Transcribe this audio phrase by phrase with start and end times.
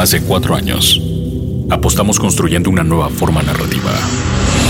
[0.00, 0.98] Hace cuatro años,
[1.68, 3.92] apostamos construyendo una nueva forma narrativa.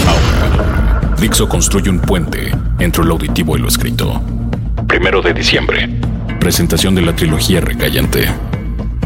[0.09, 2.50] Ahora, Dixo construye un puente
[2.81, 4.20] entre lo auditivo y lo escrito.
[4.89, 5.89] Primero de diciembre,
[6.41, 8.28] presentación de la trilogía Recayente.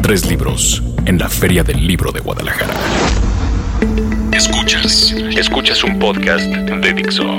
[0.01, 2.73] Tres libros en la Feria del Libro de Guadalajara.
[4.31, 7.37] Escuchas, escuchas un podcast de Dixo.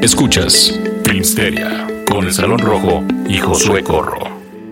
[0.00, 4.28] Escuchas Filmsteria con el Salón Rojo y Josué Corro.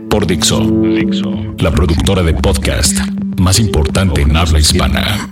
[0.08, 5.28] Por Dixo, Dixo, la productora de podcast más importante en habla hispana.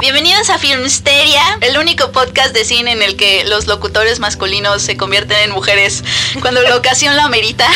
[0.00, 4.96] Bienvenidos a Filmsteria, el único podcast de cine en el que los locutores masculinos se
[4.98, 6.04] convierten en mujeres
[6.42, 7.66] cuando la ocasión lo amerita.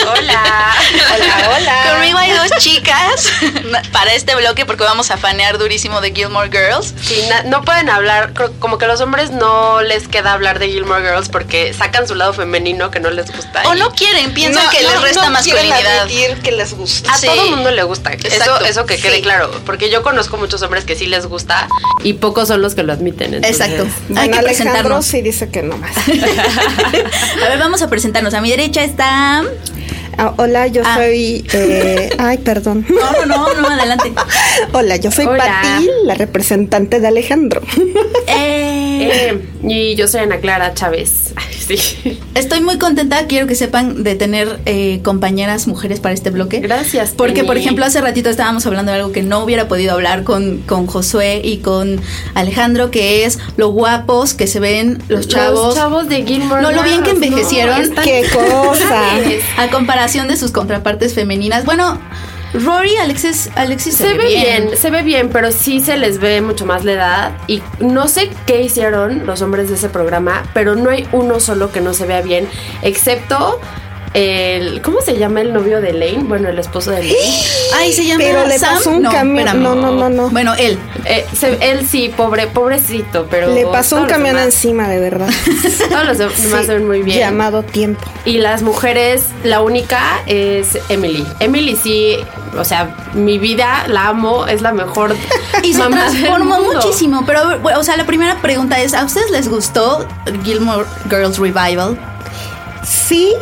[0.00, 0.74] Hola,
[1.14, 1.92] hola, hola.
[1.92, 3.30] Conmigo hay dos chicas
[3.92, 6.94] para este bloque porque vamos a fanear durísimo de Gilmore Girls.
[7.02, 11.02] Sí, no pueden hablar, como que a los hombres no les queda hablar de Gilmore
[11.02, 13.62] Girls porque sacan su lado femenino que no les gusta.
[13.68, 16.00] O no quieren, piensan No, que les no, resta no quieren masculinidad.
[16.02, 17.12] admitir que les gusta.
[17.12, 17.26] A Sí.
[17.26, 18.10] todo mundo le gusta.
[18.12, 18.64] Eso, Exacto.
[18.64, 19.22] eso que quede Sí.
[19.22, 19.50] claro.
[19.66, 21.63] Porque yo conozco muchos hombres que sí les gusta
[22.02, 23.34] y pocos son los que lo admiten.
[23.34, 23.82] entonces- Exacto.
[23.84, 25.06] Hay Bueno, que Alejandro presentarnos.
[25.06, 25.96] sí dice que no más.
[27.44, 28.34] A ver, vamos a presentarnos.
[28.34, 29.44] A mi derecha está.
[30.18, 30.96] Ah, hola, yo Ah.
[30.96, 31.44] soy.
[31.52, 32.86] eh, ay, perdón.
[32.94, 34.12] No, no, no, no, adelante.
[34.72, 35.44] Hola, yo soy Hola.
[35.44, 37.60] Pati, la representante de Alejandro.
[38.26, 41.32] Eh, Eh, y yo soy Ana Clara Chávez.
[41.36, 42.18] Ay, sí.
[42.34, 43.26] estoy muy contenta.
[43.26, 46.60] Quiero que sepan de tener eh, compañeras mujeres para este bloque.
[46.60, 47.10] Gracias.
[47.10, 47.46] Porque, Penny.
[47.46, 50.86] por ejemplo, hace ratito estábamos hablando de algo que no hubiera podido hablar con, con
[50.86, 52.00] Josué y con
[52.34, 55.66] Alejandro, que es lo guapos que se ven los chavos.
[55.66, 57.92] Los chavos de Gilmore No, lo bien que envejecieron.
[58.02, 59.02] Qué cosa.
[59.58, 59.68] A
[60.04, 61.64] comparación de sus contrapartes femeninas.
[61.64, 61.98] Bueno,
[62.52, 64.76] Rory, Alexis, Alexis Se ve bien.
[64.76, 67.32] se ve bien, pero sí se les ve mucho más la edad.
[67.46, 71.72] Y no sé qué hicieron los hombres de ese programa, pero no hay uno solo
[71.72, 72.46] que no se vea bien,
[72.82, 73.60] excepto
[74.14, 74.80] el.
[74.82, 76.22] ¿Cómo se llama el novio de Lane?
[76.24, 77.14] Bueno, el esposo de Lane.
[77.76, 78.74] Ay, se llama Pero le Sam.
[78.76, 79.62] pasó un no, camión.
[79.62, 80.30] No, no, no, no.
[80.30, 80.78] Bueno, él.
[81.04, 83.52] Eh, se- él sí, pobre, pobrecito, pero.
[83.52, 85.28] Le pasó un camión demás- encima, de verdad.
[85.90, 87.18] Todos los demás Sí, se ven muy bien.
[87.18, 88.00] Llamado tiempo.
[88.24, 91.26] Y las mujeres, la única es Emily.
[91.40, 92.16] Emily sí,
[92.56, 95.14] o sea, mi vida la amo, es la mejor
[95.62, 97.24] Y se transformó muchísimo.
[97.26, 97.40] Pero,
[97.76, 100.06] o sea, la primera pregunta es: ¿a ustedes les gustó
[100.44, 101.98] Gilmore Girls Revival?
[102.86, 103.32] Sí,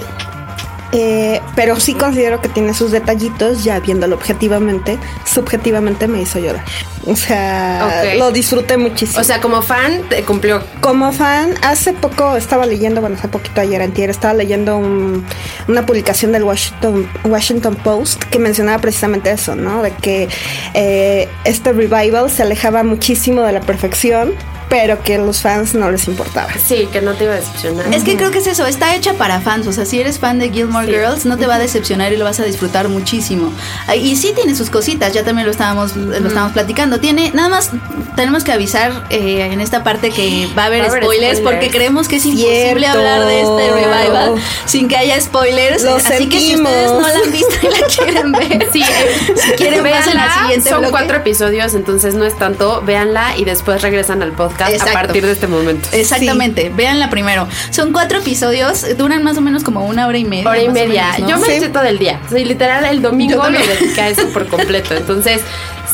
[0.92, 4.98] eh, pero sí considero que tiene sus detallitos, ya viéndolo objetivamente.
[5.24, 6.64] Subjetivamente me hizo llorar.
[7.06, 9.20] O sea, lo disfruté muchísimo.
[9.20, 10.62] O sea, como fan, te cumplió.
[10.80, 15.24] Como fan, hace poco estaba leyendo, bueno, hace poquito ayer antier, estaba leyendo un-
[15.68, 19.82] una publicación del Washington, Washington Post que mencionaba precisamente eso, ¿no?
[19.82, 20.28] De que
[20.74, 24.32] eh, este revival se alejaba muchísimo de la perfección,
[24.68, 26.48] pero que a los fans no les importaba.
[26.54, 27.92] Sí, que no te iba a decepcionar.
[27.92, 29.66] Es que creo que es eso, está hecha para fans.
[29.66, 30.92] O sea, si eres fan de Gilmore Sí.
[30.94, 33.52] Girls, no te va a decepcionar y lo vas a disfrutar muchísimo.
[33.86, 36.91] Ah, Y sí tiene sus cositas, ya también lo estábamos, lo estábamos platicando.
[37.00, 37.70] Tiene, nada más
[38.16, 41.38] tenemos que avisar eh, en esta parte que va a haber Va a haber spoilers,
[41.38, 41.40] spoilers.
[41.40, 42.98] porque creemos que es imposible Cierto.
[42.98, 44.34] hablar de este revival
[44.66, 45.82] sin que haya spoilers.
[45.82, 46.70] Lo Así que si sentimos.
[46.72, 50.34] ustedes no la han visto y la quieren ver, Sí, eh, si quieren al véanla,
[50.42, 50.90] siguiente Son bloque.
[50.92, 52.82] cuatro episodios, entonces no es tanto.
[52.82, 54.90] Véanla y después regresan al podcast Exacto.
[54.98, 55.88] a partir de este momento.
[55.92, 57.48] Exactamente, véanla primero.
[57.70, 60.48] Son cuatro episodios, duran más o menos como una hora y media.
[60.48, 61.04] Hora y media.
[61.12, 61.28] menos, ¿no?
[61.30, 61.52] Yo me Sí.
[61.54, 62.20] eché todo el día.
[62.30, 63.64] Sí, literal, el domingo también.
[63.66, 64.94] dediqué a eso por completo.
[64.94, 65.40] Entonces,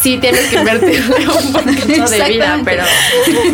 [0.01, 2.85] sí tienes que invertirle un poquito de vida, pero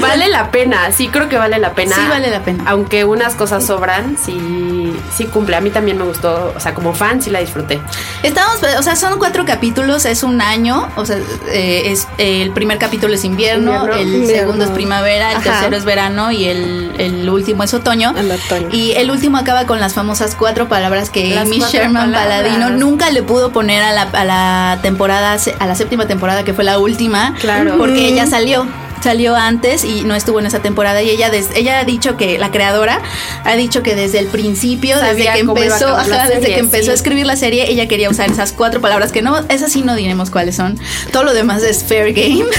[0.00, 1.94] vale la pena, sí creo que vale la pena.
[1.96, 2.64] Sí vale la pena.
[2.66, 5.56] Aunque unas cosas sobran, sí, sí cumple.
[5.56, 7.80] A mí también me gustó, o sea, como fan sí la disfruté.
[8.22, 11.16] Estamos, o sea, son cuatro capítulos, es un año, o sea,
[11.48, 13.94] eh, es el primer capítulo es invierno, Invierno.
[14.00, 14.36] el Invierno.
[14.40, 15.52] segundo es primavera, el Ajá.
[15.52, 18.14] tercero es verano y el, el último es otoño.
[18.16, 18.68] El otoño.
[18.72, 22.12] Y el último acaba con las famosas cuatro palabras que Amy Sherman.
[22.12, 26.54] Paladino nunca le pudo poner a la, a la temporada, a la séptima temporada que
[26.54, 27.76] fue la última, Claro.
[27.78, 28.66] porque ella salió.
[29.04, 32.38] Salió antes y no estuvo en esa temporada y ella des- ella ha dicho que
[32.38, 33.00] la creadora
[33.44, 36.84] ha dicho que desde el principio, Sabía desde que empezó, ajá, desde serie, que empezó
[36.86, 36.90] sí.
[36.90, 39.94] a escribir la serie, ella quería usar esas cuatro palabras que no, esas sí no
[39.94, 40.78] diremos cuáles son.
[41.12, 42.44] Todo lo demás es fair game.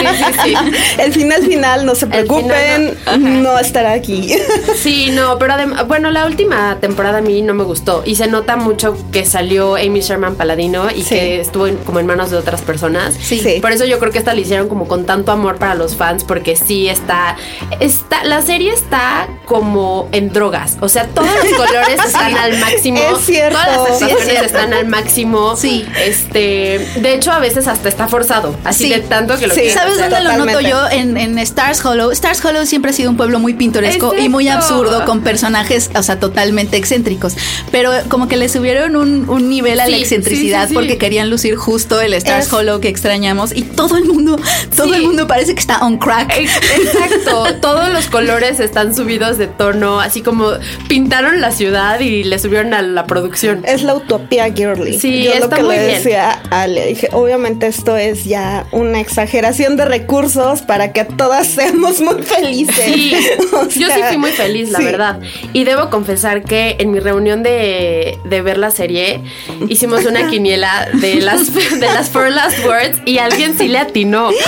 [0.00, 0.54] Sí, sí, sí.
[1.02, 4.34] El final final, no se preocupen, final no estará aquí.
[4.76, 5.54] Sí, no, pero
[5.86, 9.74] bueno, la última temporada a mí no me gustó y se nota mucho que salió
[9.76, 13.14] Amy Sherman Paladino y que estuvo en- como en manos de otras personas.
[13.20, 13.40] Sí.
[13.40, 13.58] Sí.
[13.60, 16.24] Por eso yo creo que esta la hicieron como con tanto amor para los fans
[16.24, 17.36] porque sí está
[17.80, 22.98] está la serie está como en drogas, o sea, todos los colores están al máximo.
[22.98, 23.58] Es cierto.
[23.58, 24.46] Todas las Sí, es actuaciones cierto.
[24.46, 25.56] están al máximo.
[25.56, 25.84] Sí.
[26.04, 28.90] Este, de hecho a veces hasta está forzado, así Sí.
[28.90, 29.70] de tanto que lo Sí.
[29.70, 30.10] ¿Sabes hacer.
[30.10, 30.88] dónde lo noto yo?
[30.90, 32.10] En, en Stars Hollow.
[32.12, 36.02] Stars Hollow siempre ha sido un pueblo muy pintoresco y muy absurdo, con personajes, o
[36.02, 37.34] sea, totalmente excéntricos.
[37.72, 40.74] Pero como que le subieron un, un nivel a la excentricidad sí, sí, sí.
[40.74, 44.38] porque querían lucir justo el Stars Es- Hollow que extrañamos y todo el mundo,
[44.76, 44.94] todo Sí.
[44.94, 46.36] el mundo parece que está on crack.
[46.36, 50.50] Ex- Exacto, todos los colores están subidos de tono, así como
[50.88, 53.62] pintaron la ciudad y le subieron a la producción.
[53.64, 54.98] Es la utopía girly.
[54.98, 55.94] Sí, Yo lo está que muy le bien.
[56.02, 61.46] decía a Ale, dije, obviamente esto es ya una exageración de recursos para que todas
[61.46, 62.74] seamos muy felices.
[62.84, 63.14] Sí,
[63.52, 64.84] O yo sí fui muy feliz, la sí.
[64.84, 65.20] verdad.
[65.52, 69.20] Y debo confesar que en mi reunión de, de ver la serie
[69.68, 74.30] hicimos una quiniela de las, de las Four Last Words y alguien sí le atinó.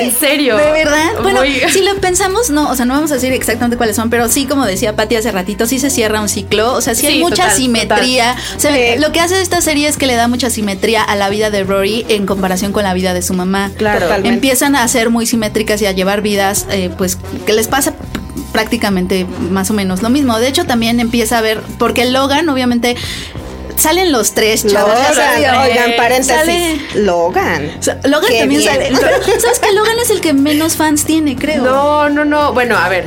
[0.00, 0.56] En serio.
[0.56, 1.10] ¿De verdad?
[1.22, 4.10] Bueno, Muy- si lo pensamos, no, o sea, no vamos a decir exactamente cuáles son,
[4.10, 7.06] pero sí, como decía Patti hace ratito, sí se cierra un ciclo, o sea, sí,
[7.06, 8.36] hay mucha total, simetría.
[8.56, 8.98] O sea, Sí.
[9.00, 11.64] lo que hace esta serie es que le da mucha simetría a la vida de
[11.64, 13.70] Rory en comparación con la vida de su mamá.
[13.76, 14.00] Claro.
[14.00, 14.34] Totalmente.
[14.34, 17.94] Empiezan a ser muy simétricas y a llevar vidas, eh, pues, que les pasa
[18.52, 20.38] prácticamente más o menos lo mismo.
[20.38, 22.96] De hecho, también empieza a ver, porque Logan, obviamente,
[23.76, 24.92] salen los tres chavos.
[25.64, 26.36] oigan, paréntesis.
[26.36, 27.70] Sale- Logan.
[28.04, 28.62] Logan también bien.
[28.64, 28.88] sale.
[29.00, 31.62] Pero, ¿Sabes que Logan es el que menos fans tiene, creo?
[31.62, 32.52] No, no, no.
[32.52, 33.06] Bueno, a ver.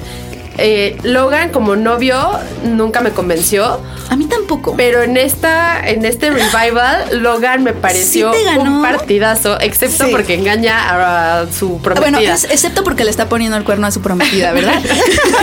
[0.58, 2.18] Eh, Logan como novio
[2.64, 3.80] nunca me convenció.
[4.10, 4.76] A mí tampoco.
[4.78, 10.12] Pero en esta, en este revival, Logan me pareció Sí un partidazo, excepto Sí.
[10.12, 12.10] porque engaña a su prometida.
[12.12, 14.80] Bueno, es- excepto porque le está poniendo el cuerno a su prometida, ¿verdad?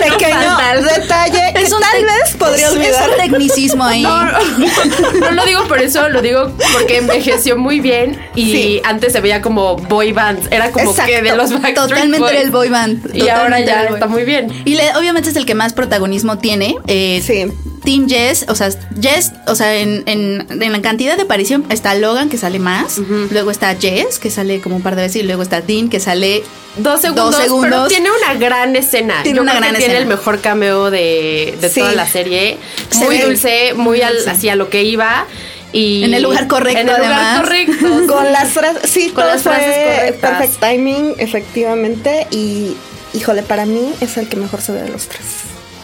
[0.00, 2.90] Pequeño detalle que tal vez podría olvidar.
[2.90, 4.02] Es un tecnicismo ahí.
[4.02, 4.24] No,
[5.20, 8.82] no lo digo por eso, lo digo porque envejeció muy bien y Sí.
[8.84, 11.12] antes se veía como boy bands, era como Exacto.
[11.12, 12.32] que de los Backstreet Totalmente Boys.
[12.32, 13.14] era el boy band.
[13.14, 14.49] Y ahora ya está muy bien.
[14.64, 16.76] Y le- obviamente es el que más protagonismo tiene.
[16.86, 17.46] eh, Sí.
[17.84, 18.68] Team Jess, o sea,
[19.00, 22.98] Jess, o sea, en, en- en la cantidad de aparición está Logan, que sale más.
[23.30, 25.22] Luego está Jess, que sale como un par de veces.
[25.22, 26.42] Y luego está Dean, que sale
[26.76, 27.70] Dos segundos, Dos segundos.
[27.70, 29.22] pero tiene una gran escena.
[29.24, 30.10] Tiene Yo una creo gran que tiene escena.
[30.12, 31.80] el mejor cameo de, de Sí.
[31.80, 32.58] toda la serie.
[32.90, 33.24] Se Muy ve.
[33.24, 35.26] dulce, muy al- hacia lo que iba.
[35.72, 37.40] Y En el lugar correcto, En el lugar además.
[37.40, 38.06] correcto.
[38.12, 40.30] Con las frases, sí, Con todo las frases fue correctas.
[40.38, 42.26] perfect timing, efectivamente.
[42.30, 42.76] Y,
[43.14, 45.20] híjole, para mí es el que mejor se ve de los tres.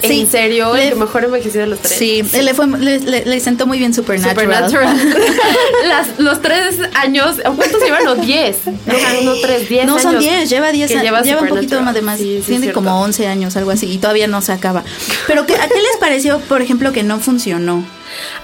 [0.03, 0.29] En Sí.
[0.31, 1.99] serio, Le- el que mejor envejecido de los tres.
[1.99, 4.69] Sí, le, fue, le, sentó muy bien Supernatural.
[4.71, 5.25] Supernatural.
[5.89, 8.07] Las- los tres años, ¿cuántos llevan?
[8.09, 8.59] ¿O diez?
[8.67, 10.03] No, no, tres, diez No, años.
[10.03, 11.05] son 10, lleva 10 que años.
[11.05, 12.19] lleva Lleva un poquito más de más.
[12.19, 14.85] Sí, sí, Tiene como 11 años, algo así, y todavía no se acaba.
[15.27, 17.83] Pero, ¿qué, ¿a qué les pareció, por ejemplo, que no funcionó?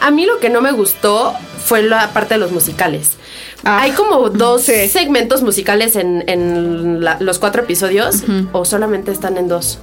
[0.00, 3.10] A mí lo que no me gustó fue la parte de los musicales.
[3.64, 4.88] Ah, Hay como dos sí.
[4.88, 9.78] segmentos musicales en, en la- los cuatro episodios, o solamente están en dos.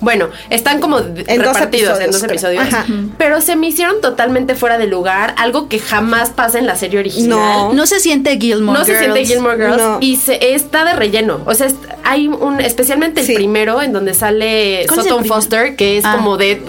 [0.00, 2.86] Bueno, están como En dos repartidos en episodios, dos episodios, Ajá.
[3.18, 6.98] pero se me hicieron totalmente fuera de lugar, algo que jamás pasa en la serie
[6.98, 7.38] original.
[7.38, 7.72] No.
[7.72, 9.14] No se siente Gilmore No se Girls.
[9.14, 9.98] siente Gilmore Girls No.
[10.00, 11.40] y se, está de relleno.
[11.46, 11.68] O sea,
[12.02, 13.34] hay un, especialmente el Sí.
[13.34, 15.24] primero en donde sale ¿Cuál es el Sutton?
[15.26, 16.14] Foster, que es Ah.
[16.16, 16.60] como de,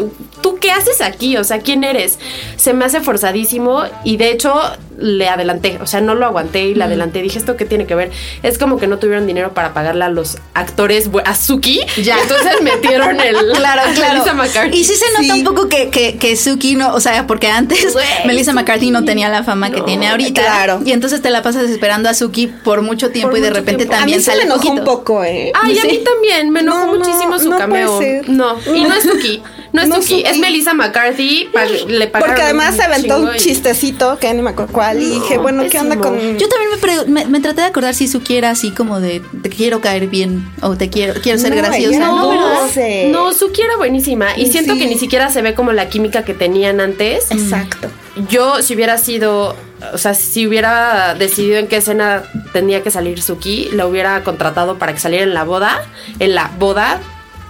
[0.42, 1.36] ¿tú qué haces aquí?
[1.38, 2.20] O sea, ¿quién eres?
[2.56, 4.54] Se me hace forzadísimo y de hecho
[4.98, 5.78] le adelanté.
[5.82, 7.22] O sea, no lo aguanté y le adelanté.
[7.22, 8.12] Dije, ¿esto qué tiene que ver?
[8.44, 11.82] Es como que no tuvieron dinero para pagarle a los actores a Suki.
[12.02, 12.18] Ya.
[12.22, 13.36] Entonces metieron el.
[13.56, 14.14] Claro, claro.
[14.14, 14.78] Melissa McCarthy.
[14.78, 15.40] Y sí se nota Sí.
[15.40, 17.96] un poco que, que, que Suki no, o sea, porque antes
[18.26, 20.42] Melissa McCarthy no tenía la fama que No, tiene ahorita.
[20.42, 20.82] claro.
[20.86, 23.86] Y entonces te la pasas esperando a Suki por mucho tiempo Por y de repente
[23.86, 23.96] tiempo.
[23.96, 24.80] A también mí se sale me enojó poquito.
[24.82, 25.52] un poco, ¿eh?
[25.62, 25.88] Ay, a Sí.
[25.88, 27.98] mí también, me enojó No, no, muchísimo su no cameo.
[27.98, 28.30] puede ser.
[28.30, 29.42] No, y no es Suki.
[29.74, 31.50] No es No es Melissa McCarthy.
[31.52, 35.02] pa- le Porque además se aventó un y- chistecito que ni me acuerdo cuál.
[35.02, 36.16] Y dije, bueno, ¿qué onda con.?
[36.38, 39.50] Yo también me, me, me traté de acordar si Suki era así como de te
[39.50, 42.00] quiero caer bien o te quiero quiero ser No, graciosa.
[42.00, 42.68] No, no.
[42.68, 43.10] sé.
[43.12, 44.38] No, Suki era buenísima.
[44.38, 44.80] Y siento Sí.
[44.80, 47.32] que ni siquiera se ve como la química que tenían antes.
[47.32, 47.90] Exacto.
[48.30, 49.56] Yo, si hubiera sido,
[49.92, 52.22] o sea, si hubiera decidido en qué escena
[52.54, 55.82] tenía que salir Suki, la hubiera contratado para que saliera en la boda,
[56.20, 57.00] en la boda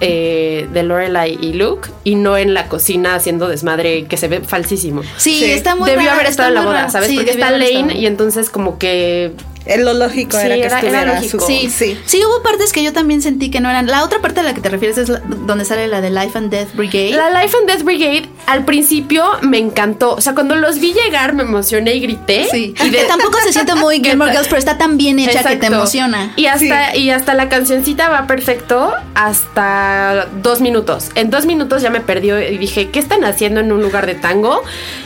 [0.04, 4.42] eh, de Lorelai y Luke, y no en la cocina haciendo desmadre que se ve
[4.42, 5.02] falsísimo.
[5.18, 5.52] Sí, Sí.
[5.52, 6.92] está muy Debió raro, haber estado en la boda, raro.
[6.92, 7.08] ¿sabes?
[7.10, 7.92] Sí, Porque está Lane estado.
[8.00, 9.32] y entonces como que
[9.80, 11.40] Lo lógico Sí, era que era- era estuviera lógico.
[11.40, 11.70] Suki.
[11.70, 12.00] Sí, sí.
[12.06, 12.22] sí.
[12.26, 13.88] hubo partes que yo también sentí que no eran.
[13.88, 16.38] La otra parte a la que te refieres es la- donde sale la de Life
[16.38, 17.12] and Death Brigade.
[17.12, 20.14] La Life and Death Brigade al principio me encantó.
[20.16, 22.48] O sea, cuando los vi llegar me emocioné y grité.
[22.52, 22.74] Sí.
[22.84, 25.68] Y que tampoco se siente muy Gilmore Girls, pero está tan bien hecha que te
[25.68, 26.34] emociona.
[26.36, 31.10] Y hasta, y hasta la cancioncita va perfecto hasta dos minutos.
[31.16, 34.16] En dos minutos ya me perdió y dije, ¿qué están haciendo en un lugar de
[34.16, 34.62] tango?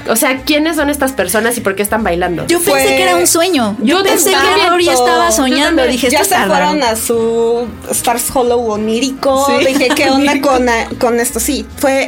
[0.09, 2.45] O sea, ¿quiénes son estas personas y por qué están bailando?
[2.47, 3.75] Yo pensé que era un sueño.
[3.79, 4.46] Yo, Yo pensé también.
[4.69, 5.81] Rory estaba Yo soñando.
[5.83, 5.91] también.
[5.91, 9.45] Dije, ya se está fueron a su Stars Hollow onírico.
[9.47, 9.65] Sí.
[9.65, 10.67] Dije, ¿qué onda con,
[10.99, 11.39] con esto?
[11.39, 12.07] Sí, fue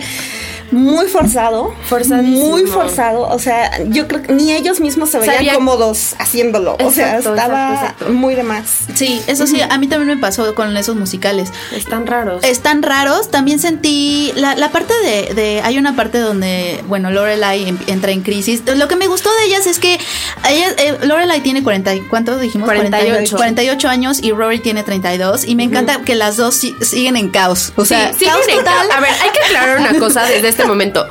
[0.71, 1.73] muy forzado.
[1.87, 2.47] Forzadísimo.
[2.49, 3.21] Muy forzado.
[3.29, 6.77] O sea, yo creo que ni ellos mismos se veían Sabía- cómodos haciéndolo.
[6.79, 7.35] o sea, estaba
[7.73, 8.09] exacto, exacto.
[8.13, 8.65] muy de más.
[8.93, 11.51] Sí, eso sí, a mí también me pasó con esos musicales.
[11.71, 12.43] Están raros.
[12.43, 13.29] Están raros.
[13.31, 18.11] También sentí la, la parte de, de- Hay una parte donde, bueno, Lorelai em- entra
[18.11, 18.61] en crisis.
[18.75, 19.99] Lo que me gustó de ellas es que
[20.49, 21.95] ella, eh, Lorelai tiene 40.
[21.95, 22.65] y- ¿Cuánto dijimos?
[22.67, 23.35] 48.
[23.37, 25.45] 48 años y Rory tiene 32.
[25.45, 27.73] Y me encanta que las dos si- siguen en caos.
[27.75, 28.87] O sea, Sí, siguen caos en total.
[28.87, 31.07] ca- A ver, hay que aclarar una cosa desde este momento.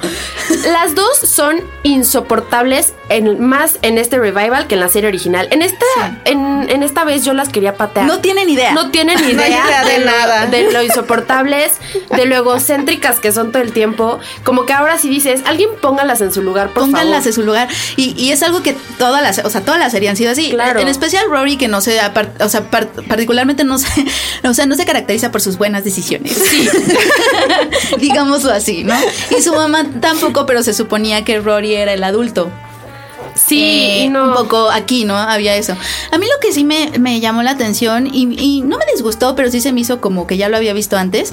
[0.71, 5.49] Las dos son insoportables en, más en este revival que en la serie original.
[5.51, 5.85] En esta,
[6.25, 8.07] en, en esta vez yo las quería patear.
[8.07, 8.73] No tienen idea.
[8.73, 10.47] No tienen No hay idea, idea de lo- nada.
[10.47, 11.73] de lo insoportables,
[12.15, 14.19] de lo egocéntricas que son todo el tiempo.
[14.45, 17.27] Como que ahora sí dices, alguien póngalas en su lugar, por Pónganlas favor.
[17.29, 17.69] en su lugar.
[17.97, 20.51] Y, y es algo que todas las, o sea, todas las series han sido así.
[20.51, 20.81] Claro.
[20.81, 21.99] En especial Rory, que no se,
[22.41, 23.89] o sea, par- particularmente no se,
[24.45, 26.33] o sea, no se caracteriza por sus buenas decisiones.
[26.35, 26.69] Sí.
[27.99, 28.95] Digámoslo así, ¿no?
[29.37, 32.51] Y su mamá tampoco, pero se suponía que Rory era el adulto.
[33.35, 34.25] Sí, Eh, y no.
[34.29, 35.17] un poco aquí, ¿no?
[35.17, 35.75] Había eso.
[36.13, 39.35] A mí lo que sí me, me llamó la atención y, y no me disgustó,
[39.35, 41.33] pero sí se me hizo como que ya lo había visto antes.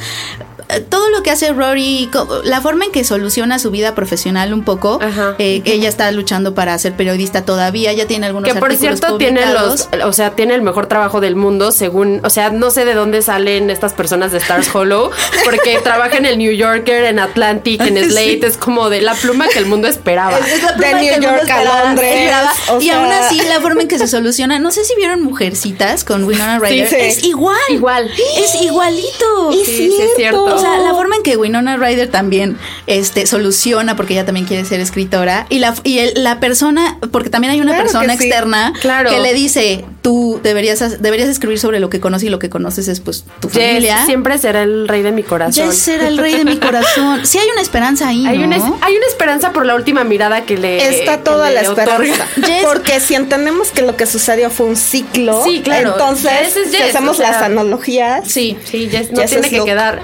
[0.69, 2.09] Eh, Todo lo que hace Rory,
[2.43, 5.35] la forma en que soluciona su vida profesional un poco, Ajá.
[5.39, 9.17] eh, ella está luchando para ser periodista todavía, ya tiene algunos Que por artículos cierto
[9.17, 12.85] tiene los, o sea, tiene el mejor trabajo del mundo, según, o sea, no sé
[12.85, 15.11] de dónde salen estas personas de Stars Hollow,
[15.45, 19.47] porque trabaja en el New Yorker, en Atlantic, en Slate, es como de la pluma
[19.47, 20.37] que el mundo esperaba.
[20.39, 22.31] Es la De pluma New que el mundo York a esperaba, Londres,
[22.79, 26.03] y sea- aún así, la forma en que se soluciona, no sé si vieron Mujercitas
[26.03, 26.95] con Winona Ryder, sí.
[26.99, 27.55] es igual.
[27.69, 28.09] Igual.
[28.37, 29.51] Es igualito.
[29.51, 30.54] Es Sí, sí, es cierto.
[30.55, 32.57] O sea, la forma en que Winona Ryder también
[32.87, 37.29] este, soluciona, porque ella también quiere ser escritora, y la, y el- la persona, porque
[37.29, 38.27] también hay una Claro persona que sí.
[38.29, 39.09] externa Claro.
[39.09, 42.87] que le dice, tú deberías, deberías escribir sobre lo que conoces y lo que conoces
[42.87, 44.05] es pues tu Jess familia.
[44.05, 45.65] siempre será el rey de mi corazón.
[45.65, 47.25] Jess era el rey de mi corazón.
[47.25, 48.45] Sí hay una esperanza ahí, Hay, ¿no?
[48.45, 52.27] una, hay una esperanza por la última mirada que le Está toda la esperanza.
[52.37, 55.91] Jess- Porque si entendemos que lo que sucedió fue un ciclo, Sí, claro.
[55.93, 58.57] entonces Jess es si Jess, hacemos o sea, las analogías, Sí.
[58.63, 59.71] Sí, Jess no Jess tiene es que Luke.
[59.71, 60.01] quedar.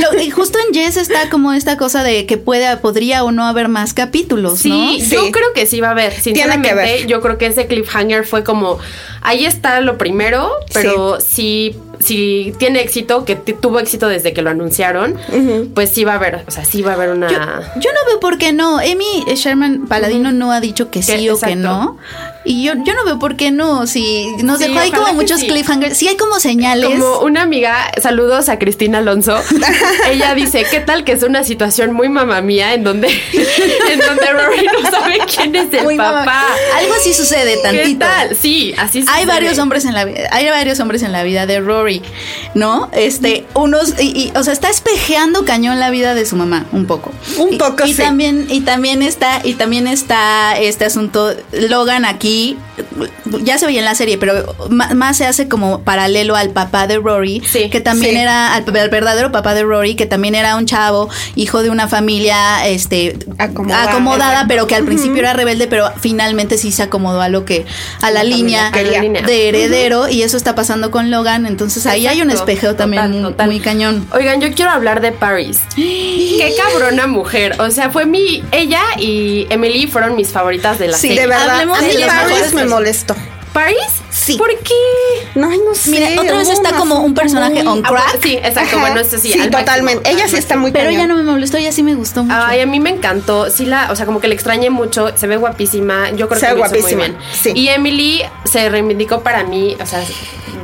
[0.00, 3.44] Lo- y justo en Jess está como esta cosa de que puede, podría o no
[3.46, 4.92] haber más capítulos, ¿no?
[4.92, 5.32] Sí, yo Sí.
[5.32, 6.12] creo que sí va a haber.
[6.12, 7.06] Sinceramente, que ver.
[7.06, 8.78] yo creo que ese cliffhanger fue como
[9.22, 14.48] ahí está lo primero, pero si si tiene éxito, que tuvo éxito desde que lo
[14.48, 15.18] anunciaron,
[15.74, 17.36] pues sí va a haber, o sea, sí va a haber una Yo,
[17.78, 18.78] yo no veo por qué no.
[18.78, 21.98] Amy Sherman Paladino no ha dicho que sí Que- o que no.
[22.42, 23.86] Y yo, yo no veo por qué no.
[23.86, 25.46] Si nos Sí, dejó ahí como muchos sí.
[25.48, 25.96] cliffhangers.
[25.98, 26.88] Sí hay como señales.
[26.88, 29.36] Como una amiga, saludos a Cristina Alonso.
[30.10, 33.08] Ella dice, ¿qué tal que es una situación muy mamá mía en donde,
[33.90, 36.20] en donde Rory no sabe quién es el Muy mamá.
[36.24, 36.44] papá?
[36.78, 37.98] Algo así sucede ¿Qué tantito.
[38.06, 38.34] tal?
[38.36, 39.26] Sí, así Hay sucede.
[39.26, 42.00] varios hombres en la vida, hay varios hombres en la vida de Rory,
[42.54, 42.88] ¿no?
[42.92, 46.86] Este, unos, y, y, o sea, está espejeando cañón la vida de su mamá, un
[46.86, 47.12] poco.
[47.36, 48.00] Un Y- poco, y, sí.
[48.02, 52.56] también, y también está, y también está este asunto, Logan aquí, ý
[53.42, 56.98] ya se veía en la serie, pero más se hace como paralelo al papá de
[56.98, 58.20] Rory, Sí, que también sí.
[58.20, 61.88] era, al, al verdadero papá de Rory, que también era un chavo, hijo de una
[61.88, 63.90] familia, este, Acomodada.
[63.90, 67.66] acomodada pero que al principio era rebelde, pero finalmente sí se acomodó a lo que,
[68.00, 72.20] a la, La línea de heredero, y eso está pasando con Logan, entonces ahí hay
[72.22, 73.46] un espejeo también total, muy, total.
[73.46, 74.06] muy cañón.
[74.12, 75.58] Oigan, yo quiero hablar de Paris.
[75.76, 77.56] Qué cabrona mujer.
[77.60, 78.42] O sea, fue mi.
[78.52, 81.22] Ella y Emily fueron mis favoritas de la Sí, serie.
[81.22, 83.14] de verdad, Hablemos a mí de las Paris me personas.
[83.14, 83.99] molestó.
[84.10, 84.36] Sí.
[84.36, 84.74] ¿Por qué?
[85.34, 85.90] No, no sé.
[85.90, 88.18] Mira, otra vez está como un personaje muy- on Ah, crack.
[88.22, 88.76] sí, exacto.
[88.76, 88.80] Ajá.
[88.80, 89.32] Bueno, eso sí.
[89.32, 90.00] Sí, al totalmente.
[90.02, 91.00] máximo, Ella sí está muy Pero cañón.
[91.00, 92.36] ella no me molestó, ella sí me gustó mucho.
[92.44, 93.50] Ay, a mí me encantó.
[93.50, 95.16] Sí, la, o sea, como que le extrañé mucho.
[95.16, 96.10] Se ve guapísima.
[96.10, 97.16] Yo creo Se que ve lo hizo muy guapísima, bien.
[97.40, 97.52] sí.
[97.54, 100.02] Y Emily se reivindicó para mí, o sea,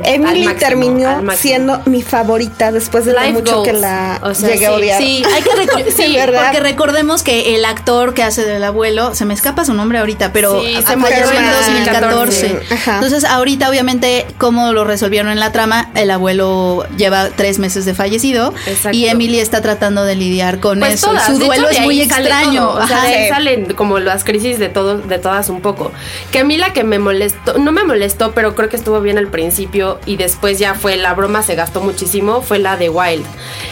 [0.03, 4.49] Emily máximo, terminó siendo mi favorita después de lo Life mucho que la O sea,
[4.49, 5.01] llegué a odiar.
[5.01, 5.91] Sí, hay que recordar.
[5.95, 6.41] sí, ¿verdad?
[6.43, 10.31] porque recordemos que el actor que hace del abuelo, se me escapa su nombre ahorita,
[10.33, 12.47] pero Sí, se murió en en 2014.
[12.49, 12.73] 2014.
[12.73, 12.95] Ajá.
[12.95, 17.93] Entonces, ahorita, obviamente, como lo resolvieron en la trama, el abuelo lleva tres meses de
[17.93, 18.97] fallecido Exacto.
[18.97, 21.07] y Emily está tratando de lidiar con Pues eso.
[21.07, 22.69] todas, Su duelo hecho, es muy extraño.
[22.71, 23.07] O sea, Ajá.
[23.07, 23.29] de ahí Sí.
[23.29, 25.91] salen como las crisis de todo, de todas un poco.
[26.31, 29.17] Que a mí la que me molestó, no me molestó, pero creo que estuvo bien
[29.17, 33.25] al principio y después ya fue la broma se gastó muchísimo, fue la de Wild,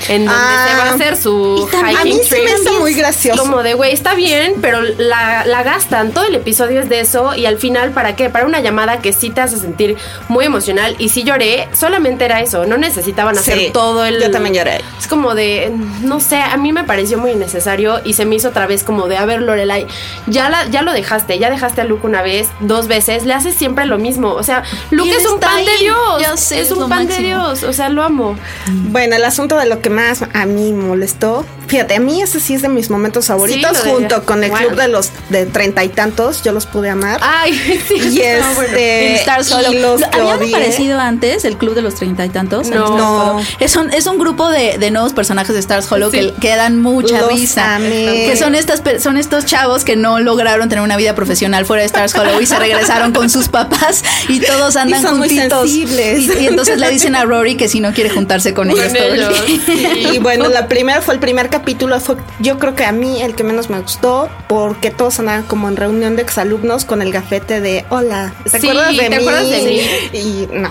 [0.09, 0.67] en donde Ah.
[0.69, 3.41] se va a hacer su Y también- A mí hiking sí me hizo muy gracioso.
[3.41, 6.11] Como de, güey, está bien, pero la, la gastan.
[6.11, 7.33] Todo el episodio es de eso.
[7.35, 8.29] Y al final, ¿para qué?
[8.29, 9.97] Para una llamada que sí te hace sentir
[10.29, 10.95] muy emocional.
[10.99, 12.65] Y sí lloré, solamente era eso.
[12.65, 14.21] No necesitaban hacer Sí, todo el.
[14.21, 14.81] yo también lloré.
[14.99, 15.71] Es como de,
[16.01, 18.01] no sé, a mí me pareció muy innecesario.
[18.03, 19.87] Y se me hizo otra vez como de, a ver, Lorelai,
[20.27, 21.39] ya, la, ya lo dejaste.
[21.39, 23.23] Ya dejaste a Luke una vez, dos veces.
[23.25, 24.33] Le haces siempre lo mismo.
[24.33, 25.77] O sea, Luke es un pan de.
[25.79, 26.39] Dios.
[26.39, 27.17] Sé, es es un pan de.
[27.17, 27.63] Dios.
[27.63, 28.37] O sea, lo amo.
[28.67, 32.53] Bueno, el asunto de lo que más a mí molestó, fíjate, a mí ese sí
[32.55, 34.59] es de mis momentos favoritos, junto con el Wow.
[34.59, 37.19] club de los de treinta y tantos, yo los pude amar.
[37.21, 37.53] Ay,
[37.87, 37.95] sí.
[37.95, 38.45] y bueno.
[38.63, 39.13] este,
[39.49, 42.67] Y los que ¿Habían odié- aparecido antes el Club de los Treinta y Tantos?
[42.69, 43.39] No.
[43.59, 46.17] Es un, es un grupo de, de nuevos personajes de Stars Hollow Sí.
[46.19, 47.75] que, que dan mucha Los risa.
[47.75, 48.25] amé.
[48.27, 51.87] Que son, estas, son estos chavos que no lograron tener una vida profesional fuera de
[51.87, 55.61] Stars Hollow y se regresaron con sus papás y todos andan son muy juntitos.
[55.69, 56.19] sensibles.
[56.39, 59.03] Y, y entonces le dicen a Rory que si no quiere juntarse con ellos todo
[59.13, 59.59] el ellos, día.
[59.65, 59.85] sí.
[60.15, 63.35] Y bueno, la primera fue el primer capítulo, fue yo creo que a mí el
[63.35, 67.59] que menos me gustó, porque todos andaban como en reunión de exalumnos con el gafete
[67.61, 69.15] de hola, ¿te Sí, acuerdas de ¿te mí?
[69.37, 69.81] Acuerdas de mí?
[70.13, 70.69] Y no.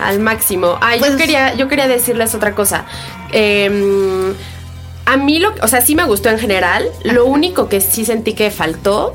[0.00, 0.78] Al máximo.
[0.80, 2.84] Ay, Pues- yo quería, yo quería decirles otra cosa.
[3.32, 4.34] Eh,
[5.06, 6.88] a mí lo, o sea, sí me gustó en general.
[7.02, 9.14] Lo único que sí sentí que faltó,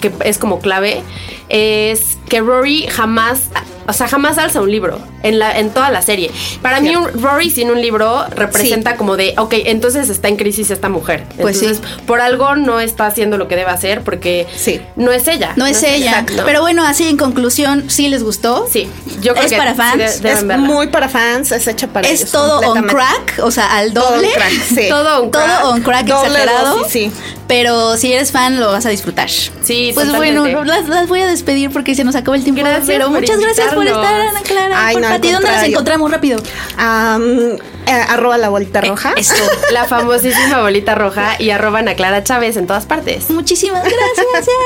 [0.00, 1.02] que es como clave,
[1.48, 3.42] es que Rory jamás,
[3.88, 6.30] o sea, jamás alza un libro en la, en toda la serie.
[6.62, 10.70] Para mí, un, Rory sin un libro representa como de, ok, entonces está en crisis
[10.70, 11.24] esta mujer.
[11.40, 11.64] Pues sí.
[11.66, 14.80] entonces, por algo no está haciendo lo que debe hacer porque Sí.
[14.96, 15.52] no es ella.
[15.56, 16.20] No es ella.
[16.20, 16.42] Exacto.
[16.46, 18.66] Pero bueno, así en conclusión, ¿sí les gustó?
[18.70, 18.88] Sí,
[19.20, 19.98] yo creo ¿Es que para sí fans?
[20.22, 20.56] de- es verla.
[20.58, 24.12] muy para fans, es hecha para Es ellos, todo on crack, o sea, al Todo
[24.12, 24.28] doble.
[24.28, 24.86] on crack, sí.
[24.88, 25.60] Todo on crack.
[25.60, 26.76] Todo on crack Doble exagerado.
[26.78, 27.12] dosis, sí.
[27.46, 29.30] Pero si eres fan, lo vas a disfrutar.
[29.30, 30.38] Sí, Pues totalmente.
[30.40, 32.60] bueno, las, las voy a despedir porque se nos acabó el tiempo.
[32.60, 34.86] Gracias pero muchas gracias por estar, Ana Clara.
[34.86, 35.12] Ay, por no, ti.
[35.14, 35.70] ¿Dónde las contrario.
[35.70, 36.38] encontramos rápido?
[36.38, 39.14] Eh, arroba la bolita roja.
[39.16, 39.34] Eso.
[39.72, 43.30] La famosísima bolita roja y arroban a Clara Chávez en todas partes.
[43.30, 44.46] Muchísimas gracias.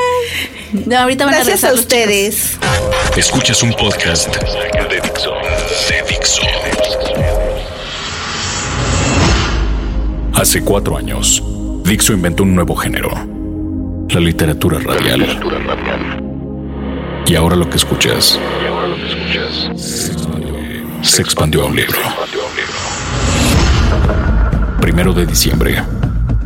[0.72, 1.81] No, ahorita van a Gracias a chicos.
[1.81, 2.59] ustedes.
[3.14, 5.35] Escuchas un podcast de Dixo.
[5.90, 6.40] De Dixo.
[10.35, 11.42] Hace cuatro años,
[11.85, 13.11] Dixo inventó un nuevo género,
[14.09, 15.40] la literatura radial.
[17.27, 18.38] Y ahora lo que escuchas
[21.03, 21.99] se expandió a un libro.
[24.81, 25.83] Primero de diciembre,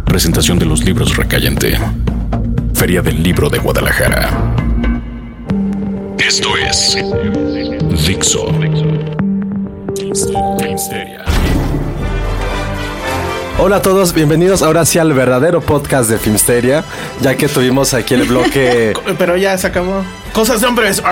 [0.04, 1.78] presentación de los libros Recayente,
[2.74, 4.54] Feria del Libro de Guadalajara.
[6.18, 6.96] Esto es
[8.06, 8.46] Dixo.
[13.58, 16.84] Hola a todos, bienvenidos ahora sí al verdadero podcast de Filmsteria,
[17.22, 20.04] ya que tuvimos aquí el bloque Pero ya se acabó.
[20.32, 21.02] Cosas de hombres.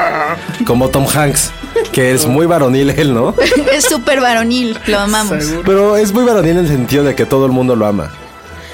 [0.67, 1.51] Como Tom Hanks,
[1.93, 3.35] que es muy varonil él, ¿no?
[3.73, 5.43] Es súper varonil, lo amamos.
[5.43, 5.63] Seguro.
[5.65, 8.11] Pero es muy varonil en el sentido de que todo el mundo lo ama.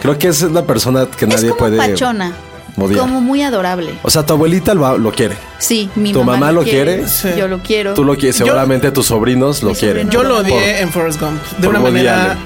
[0.02, 2.32] Creo que esa es la persona que Es nadie como puede pachona.
[2.76, 3.00] odiar.
[3.00, 3.94] Como muy adorable.
[4.02, 5.36] O sea, tu abuelita lo, lo quiere.
[5.58, 7.06] Sí, mi ¿Tu mamá, mamá lo quiere?
[7.06, 7.28] Sí.
[7.36, 7.94] Yo lo quiero.
[7.94, 10.10] Tú lo quieres, Yo- seguramente tus sobrinos lo quieren.
[10.10, 11.40] Yo lo Por- odié en Forrest Gump.
[11.58, 12.36] De una manera.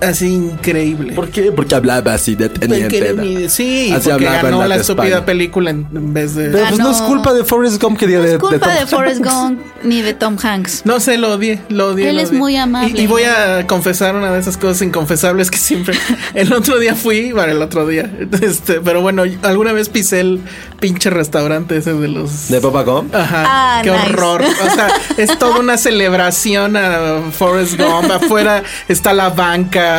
[0.00, 1.12] Así increíble.
[1.14, 1.52] ¿Por qué?
[1.52, 3.14] Porque hablaba así de teniente.
[3.14, 6.34] Porque- sí, Así porque hablaba en ganó la la de estúpida película en, en vez
[6.34, 6.50] de.
[6.50, 8.74] Pero pues no es culpa de Forrest Gump que diga No de, es culpa Tom
[8.74, 9.24] de Forrest.
[9.24, 10.82] Gump ni de Tom Hanks.
[10.84, 12.08] No sé, lo odié, lo odié.
[12.10, 12.38] Él lo es odié.
[12.38, 13.00] muy amable.
[13.00, 15.94] Y, y voy a confesar una de esas cosas inconfesables que siempre.
[16.34, 18.10] El otro día fui, bueno, el otro día.
[18.42, 20.40] Este, pero bueno, alguna vez pisé el
[20.80, 22.48] pinche restaurante ese de los.
[22.48, 23.14] ¿De Papa Gump?
[23.14, 24.02] Ajá, Ah, qué nice.
[24.10, 24.42] horror.
[24.42, 28.10] O sea, es toda una celebración a Forrest Gump.
[28.10, 29.93] Afuera está la banca.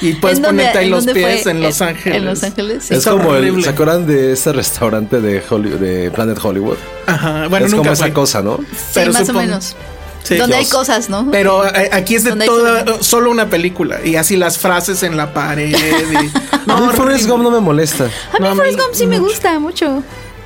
[0.00, 1.52] Y, y puedes ¿En dónde- ponerte ahí los pies fue?
[1.52, 2.16] en Los Ángeles.
[2.18, 2.94] En Los Ángeles, sí.
[2.94, 3.62] Es como el.
[3.62, 6.76] ¿se acuerdan de ese restaurante de, Hollywood, de Planet Hollywood?
[7.06, 8.12] Ajá, bueno, es nunca como esa fui.
[8.12, 8.58] cosa, ¿no?
[8.58, 9.76] Sí, pero más o menos.
[10.22, 11.28] Sí, Donde hay cosas, ¿no?
[11.32, 13.98] Pero eh, aquí es de toda, solo- una película.
[14.04, 15.68] Y así las frases en la pared.
[15.70, 15.74] Y,
[16.70, 17.28] a mí Forrest.
[17.28, 18.04] Gump no me molesta.
[18.04, 20.02] a mí no, Forrest Gump sí me gusta mucho.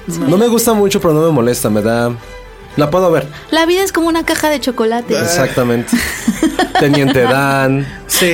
[0.07, 1.69] No me gusta mucho, pero no me molesta.
[1.69, 2.11] Me da.
[2.77, 3.27] La puedo ver.
[3.51, 5.19] La vida es como una caja de chocolate.
[5.19, 5.97] Exactamente.
[6.81, 7.87] Teniente Dan.
[8.07, 8.33] Sí.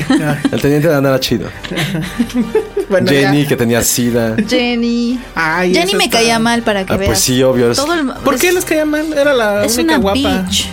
[0.50, 1.48] El Teniente Dan era chido.
[2.90, 3.48] bueno, Jenny, ya.
[3.48, 4.36] que tenía sida.
[4.48, 5.20] Jenny.
[5.34, 7.08] Ay, Jenny me está- caía mal para que Ah, veas.
[7.10, 7.70] pues sí, obvio.
[7.70, 9.12] es- Todo el- ¿Por es- qué les caía mal?
[9.16, 10.42] Era la Es única una guapa.
[10.42, 10.68] bitch.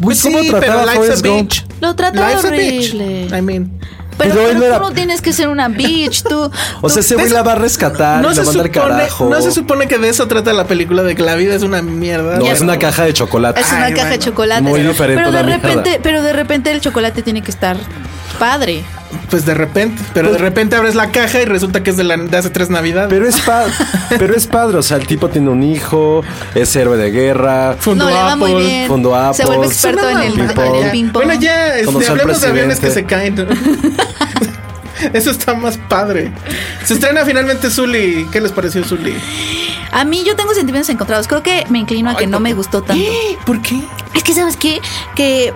[0.00, 1.40] Pues ¿Cómo sí, trataba pero a life's a Forrest Gump?
[1.50, 1.64] bitch.
[1.80, 2.94] Lo trata Life's a bitch.
[2.94, 3.38] horrible.
[3.38, 3.70] I mean.
[4.18, 6.50] Pero, Pero no era- tú no tienes que ser una bitch, tú.
[6.82, 8.90] O sea, ese güey la va a rescatar No y se, la manda al supone,
[8.96, 9.28] carajo.
[9.30, 11.80] no se supone que de eso trata la película, de que la vida es una
[11.82, 12.36] mierda.
[12.38, 13.60] No, es una caja de chocolate.
[13.60, 14.62] Es una Ay, caja de chocolate.
[14.62, 15.68] Muy diferente pero de mierda.
[15.68, 17.76] repente, pero de repente el chocolate tiene que estar
[18.38, 18.84] padre.
[19.30, 22.16] Pues de repente, pero de repente abres la caja y resulta que es de, la,
[22.16, 23.08] de hace tres navidades.
[23.10, 23.64] Pero es, pa-
[24.18, 26.22] pero es padre, o sea, el tipo tiene un hijo,
[26.54, 27.76] es héroe de guerra.
[27.78, 28.64] Fundó no, le va muy Apple.
[28.66, 28.86] bien.
[28.86, 29.72] Fundó Se vuelve Apple.
[29.74, 30.74] experto en el Ping en pong.
[30.76, 31.24] el ping pong.
[31.24, 33.46] Bueno, ya, este, hablemos de aviones que se caen.
[35.12, 36.32] Eso está más padre.
[36.84, 38.26] Se estrena finalmente Zully.
[38.32, 39.14] ¿Qué les pareció Zully?
[39.92, 41.28] A mí yo tengo sentimientos encontrados.
[41.28, 43.04] Creo que me inclino a que no ¿por me gustó tanto.
[43.46, 43.80] ¿Por qué?
[44.14, 44.80] Es que, ¿sabes qué?
[45.14, 45.54] Que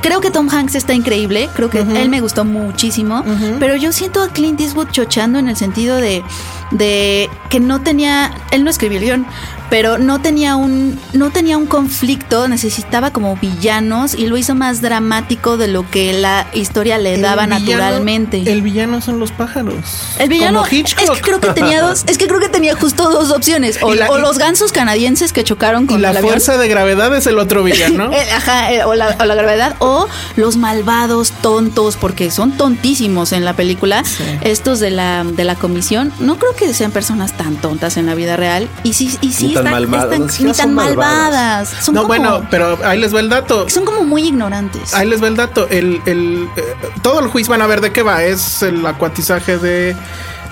[0.00, 1.48] creo que Tom Hanks está increíble.
[1.54, 3.24] Creo que él me gustó muchísimo.
[3.58, 6.22] Pero yo siento a Clint Eastwood chochando en el sentido de,
[6.70, 8.32] de que no tenía.
[8.50, 9.26] Él no escribió el guion.
[9.72, 11.00] Pero no tenía un.
[11.14, 12.46] No tenía un conflicto.
[12.46, 14.12] Necesitaba como villanos.
[14.14, 18.42] Y lo hizo más dramático de lo que la historia le daba El villano- naturalmente.
[18.52, 19.74] El villano son los pájaros.
[20.18, 21.04] El villano Como Hitchcock.
[21.04, 23.94] es que creo que tenía dos, es que creo que tenía justo dos opciones, o,
[23.94, 26.32] Y la- o y- los gansos canadienses que chocaron Y con la el avión.
[26.32, 28.10] fuerza de gravedad es el otro villano.
[28.12, 30.06] Eh, ajá, o, la, o la gravedad, o
[30.36, 34.02] los malvados tontos, porque son tontísimos en la película.
[34.42, 38.14] Estos de la, de la comisión, no creo que sean personas tan tontas en la
[38.14, 38.68] vida real.
[38.84, 41.30] Y sí, y sí tan malvadas, están- ni tan son malvadas.
[41.30, 41.68] malvadas.
[41.84, 43.68] Son no, como, bueno, pero ahí les va el dato.
[43.68, 44.94] son como muy ignorantes.
[44.94, 45.68] Ahí les va el dato.
[45.70, 46.62] El, el, eh,
[47.02, 48.22] todo el juicio van a ver de qué va.
[48.24, 49.96] Es el acuatizaje de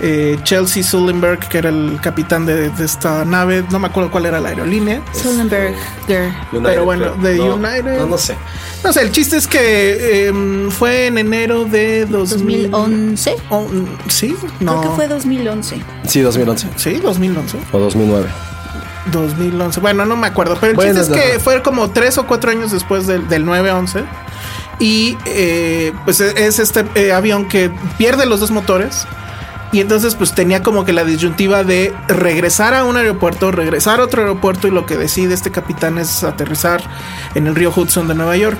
[0.02, 3.64] eh, Chelsea Sullenberg, que era el capitán de, de esta nave.
[3.70, 5.02] No me acuerdo cuál era la aerolínea.
[5.12, 5.74] Sullenberg,
[6.06, 6.32] girl.
[6.62, 7.98] Pero bueno, de no, United.
[8.00, 8.34] No, no sé.
[8.82, 13.36] No sé, el chiste es que em, fue en enero de 2000 2011.
[13.50, 13.66] Oh,
[14.08, 14.80] sí, no.
[14.80, 15.82] Creo que fue 2011.
[16.06, 17.58] Sí, 2011 Sí, 2011.
[17.72, 18.26] o 2009.
[19.06, 19.80] 2011.
[19.80, 20.56] Bueno, no me acuerdo.
[20.60, 23.46] Pero el Bueno, chiste es que fue como tres o cuatro años después del, del
[23.46, 24.04] 9-11.
[24.78, 29.06] Y eh, pues es este eh, avión que pierde los dos motores.
[29.72, 34.04] Y entonces pues tenía como que la disyuntiva de regresar a un aeropuerto, regresar a
[34.04, 36.82] otro aeropuerto y lo que decide este capitán es aterrizar
[37.36, 38.58] en el río Hudson de Nueva York.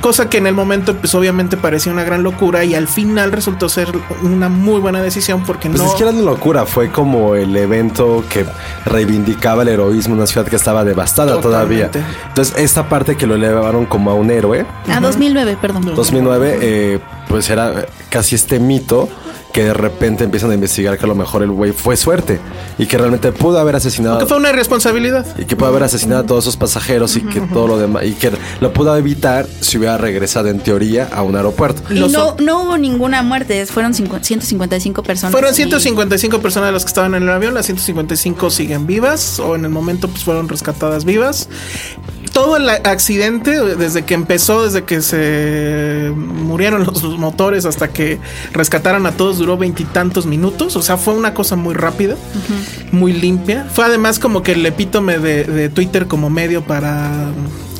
[0.00, 3.68] Cosa que en el momento pues obviamente parecía una gran locura y al final resultó
[3.68, 3.88] ser
[4.22, 5.88] una muy buena decisión porque Pues no...
[5.88, 8.46] es que era una locura, fue como el evento que
[8.86, 11.98] reivindicaba el heroísmo en una ciudad que estaba devastada Totalmente.
[11.98, 12.16] todavía.
[12.28, 15.94] Entonces, esta parte que lo elevaron como a un héroe, Ah, 2009, perdón.
[15.94, 19.08] 2009, eh, pues era casi este mito
[19.52, 22.38] que de repente empiezan a investigar que a lo mejor el güey fue suerte
[22.78, 25.26] y que realmente pudo haber asesinado que fue una irresponsabilidad.
[25.38, 28.12] y que pudo haber asesinado a todos esos pasajeros y que todo lo demás y
[28.12, 31.82] que lo pudo evitar si hubiera regresado en teoría a un aeropuerto.
[31.92, 35.32] Y no, no hubo ninguna muerte, fueron cincu- 155 personas.
[35.32, 39.56] Fueron y- 155 personas las que estaban en el avión, las 155 siguen vivas o
[39.56, 41.48] en el momento pues fueron rescatadas vivas.
[42.32, 48.18] Todo el accidente, desde que empezó, desde que se murieron los motores hasta que
[48.52, 50.76] rescataron a todos, duró veintitantos minutos.
[50.76, 52.16] O sea, fue una cosa muy rápida,
[52.92, 53.66] muy limpia.
[53.72, 57.32] Fue además como que el epítome de, de Twitter como medio para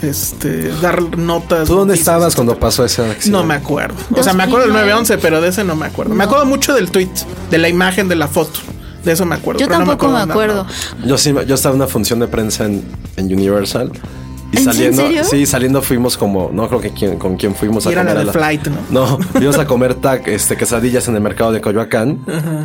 [0.03, 1.69] este dar notas.
[1.69, 3.31] ¿Tú dónde noticias, estabas cuando pasó ese accidente?
[3.31, 3.97] no me acuerdo.
[4.15, 6.15] O sea, me acuerdo del 911, pero de ese no me acuerdo.
[6.15, 7.11] Me acuerdo mucho del tweet,
[7.51, 8.61] de la imagen, de la foto.
[9.05, 9.61] De eso me acuerdo.
[9.61, 10.67] Yo pero no tampoco me acuerdo.
[11.05, 12.85] Yo sí, yo estaba en una función de prensa en,
[13.17, 13.93] en Universal.
[14.53, 15.25] Y ¿En saliendo, serio?
[15.25, 18.23] sí, saliendo fuimos como, no creo que con quién fuimos Y a era la comer.
[18.23, 18.79] a la- flight, ¿no?
[18.91, 22.19] No, íbamos a comer tac, este, quesadillas en el mercado de Coyoacán.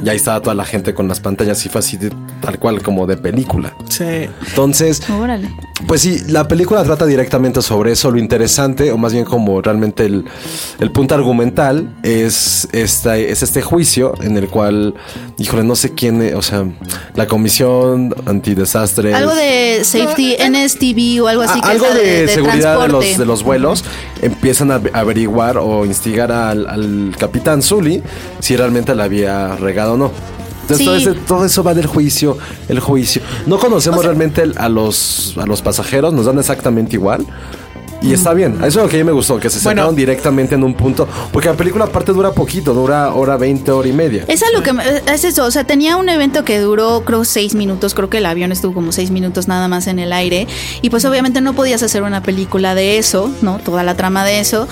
[0.04, 2.82] Y ahí estaba toda la gente con las pantallas y fue así de- tal cual
[2.82, 3.76] como de película.
[3.90, 4.04] Sí.
[4.50, 5.50] Entonces, Órale.
[5.88, 8.10] pues sí, la película trata directamente sobre eso.
[8.10, 10.26] Lo interesante, o más bien como realmente el,
[10.80, 14.96] el punto argumental, es, esta, es este juicio en el cual,
[15.38, 16.66] híjole, no sé quién, eh, o sea,
[17.14, 19.14] la comisión antidesastres.
[19.14, 21.60] Algo de safety, NSTV o algo así.
[21.64, 23.84] A- que algo de, seguridad de los, de los vuelos
[24.22, 28.02] empiezan a averiguar o instigar al, al capitán Zully
[28.40, 30.12] si realmente la había regado o no.
[30.62, 30.86] Entonces Sí.
[30.86, 32.38] todo, ese- todo eso va del juicio,
[32.70, 33.22] el juicio.
[33.46, 37.26] No conocemos realmente a los a los pasajeros, nos dan exactamente igual.
[38.06, 38.56] Y está bien.
[38.60, 39.70] Eso es lo que a mí me gustó, que se Bueno.
[39.82, 41.08] sentaron directamente en un punto.
[41.32, 44.26] Porque la película aparte dura poquito, dura hora 20, hora y media.
[44.28, 47.26] Es a lo que me- es eso, o sea, tenía un evento que duró creo
[47.26, 50.48] seis minutos, creo que el avión estuvo como seis minutos nada más en el aire
[50.82, 53.60] y pues obviamente no podías hacer una película de eso, ¿no?
[53.60, 54.68] Toda la trama de eso.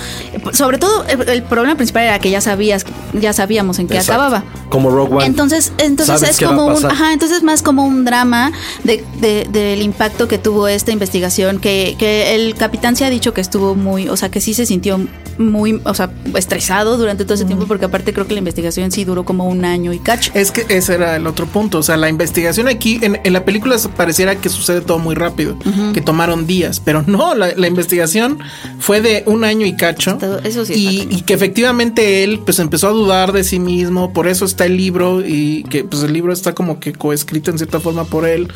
[0.51, 4.21] Sobre todo el, problema principal era que ya sabías, ya sabíamos en qué Exacto.
[4.21, 4.43] acababa.
[4.69, 5.25] Como Rogue One.
[5.25, 8.51] Entonces, entonces es como un, ajá, entonces es más como un drama
[8.83, 13.22] de, de- del impacto que tuvo esta investigación, que, que el capitán se ha dicho
[13.31, 14.99] que estuvo muy, o sea, que sí se sintió
[15.37, 19.05] muy, o sea, estresado durante todo ese tiempo, porque aparte creo que la investigación sí
[19.05, 20.31] duró como un año y cacho.
[20.33, 21.77] Es que ese era el otro punto.
[21.77, 25.57] O sea, la investigación aquí en, en la película pareciera que sucede todo muy rápido,
[25.93, 28.39] que tomaron días, pero no, la, la investigación
[28.79, 30.17] fue de un año y cacho.
[30.17, 34.27] Todo- eso sí y, que efectivamente él pues empezó a dudar de sí mismo, por
[34.27, 37.79] eso está el libro y que pues el libro está como que coescrito en cierta
[37.79, 38.47] forma por él.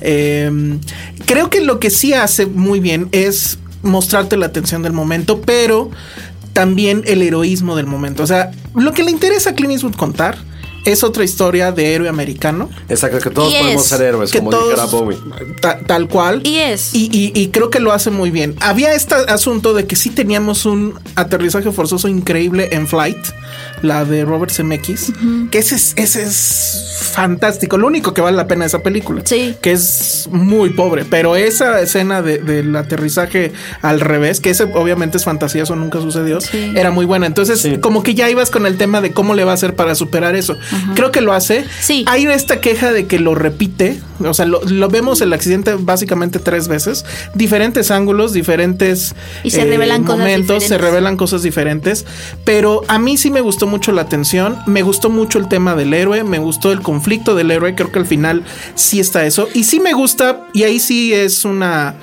[0.00, 0.78] Eh,
[1.26, 5.90] creo que lo que sí hace muy bien es mostrarte la atención del momento, pero
[6.52, 8.22] también el heroísmo del momento.
[8.22, 10.36] O sea, lo que le interesa a Clint Eastwood contar
[10.84, 12.68] es otra historia de héroe americano.
[12.90, 15.16] Exacto, que todos Y podemos es ser héroes, que como todos- dijera Bowie.
[15.62, 16.42] ta- tal cual.
[16.44, 16.94] Y es.
[16.94, 18.54] Y, y- y creo que lo hace muy bien.
[18.60, 23.16] Había este asunto de que sí teníamos un aterrizaje forzoso increíble en Flight,
[23.82, 25.12] la de Robert Zemeckis,
[25.50, 27.76] que ese es, ese es fantástico.
[27.78, 29.22] Lo único que vale la pena de esa película.
[29.24, 29.56] Sí.
[29.60, 35.16] Que es muy pobre, pero esa escena de- del aterrizaje al revés, que ese obviamente
[35.18, 36.72] es fantasía, eso nunca sucedió, Sí.
[36.74, 37.26] era muy buena.
[37.26, 39.94] Entonces, como que ya ibas con el tema de cómo le va a hacer para
[39.94, 40.56] superar eso.
[40.94, 41.64] Creo que lo hace.
[41.80, 42.04] Sí.
[42.08, 44.00] Hay esta queja de que lo repite.
[44.20, 47.04] O sea, lo, lo vemos el accidente básicamente tres veces.
[47.34, 52.04] Diferentes ángulos, diferentes eh, Y se revelan cosas momentos, se revelan cosas diferentes.
[52.44, 54.58] Pero a mí sí me gustó mucho la atención.
[54.66, 56.24] Me gustó mucho el tema del héroe.
[56.24, 57.76] Me gustó el conflicto del héroe.
[57.76, 58.42] Creo que al final
[58.74, 59.48] sí está eso.
[59.54, 61.94] Y sí me gusta, y ahí sí es una.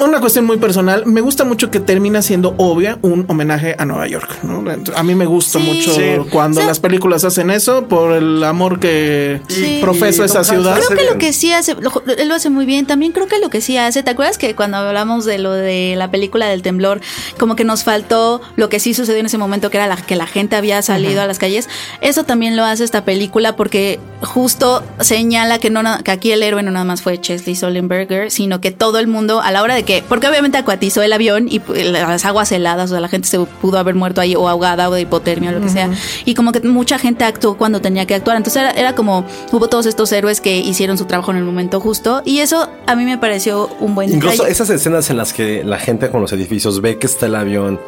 [0.00, 4.06] Una cuestión muy personal, me gusta mucho que termina siendo obvia un homenaje a Nueva
[4.08, 4.38] York.
[4.42, 4.64] ¿no?
[4.96, 5.64] A mí me gusta Sí.
[5.66, 6.02] mucho Sí.
[6.30, 9.78] cuando O sea- las películas hacen eso por el amor que Sí.
[9.82, 10.76] profesa Y esa ciudad.
[10.86, 12.86] Creo que lo que sí hace, lo- él lo hace muy bien.
[12.86, 15.94] También creo que lo que sí hace, ¿te acuerdas que cuando hablamos de lo de
[15.98, 17.00] la película del temblor,
[17.38, 20.16] como que nos faltó lo que sí sucedió en ese momento, que era la, que
[20.16, 21.68] la gente había salido a las calles?
[22.00, 26.62] Eso también lo hace esta película porque justo señala que, no, que aquí el héroe
[26.62, 29.82] no nada más fue Chesley Sullenberger, sino que todo el mundo, a la hora de
[29.82, 33.38] que, porque obviamente acuatizó el avión y las aguas heladas, o sea, la gente se
[33.38, 35.90] pudo haber muerto ahí o ahogada o de hipotermia o lo que sea.
[36.24, 38.36] Y como que mucha gente actuó cuando tenía que actuar.
[38.36, 41.80] Entonces era, era como, hubo todos estos héroes que hicieron su trabajo en el momento
[41.80, 42.22] justo.
[42.24, 44.52] Y eso a mí me pareció un buen Incluso detalle.
[44.52, 47.80] esas escenas en las que la gente con los edificios ve que está el avión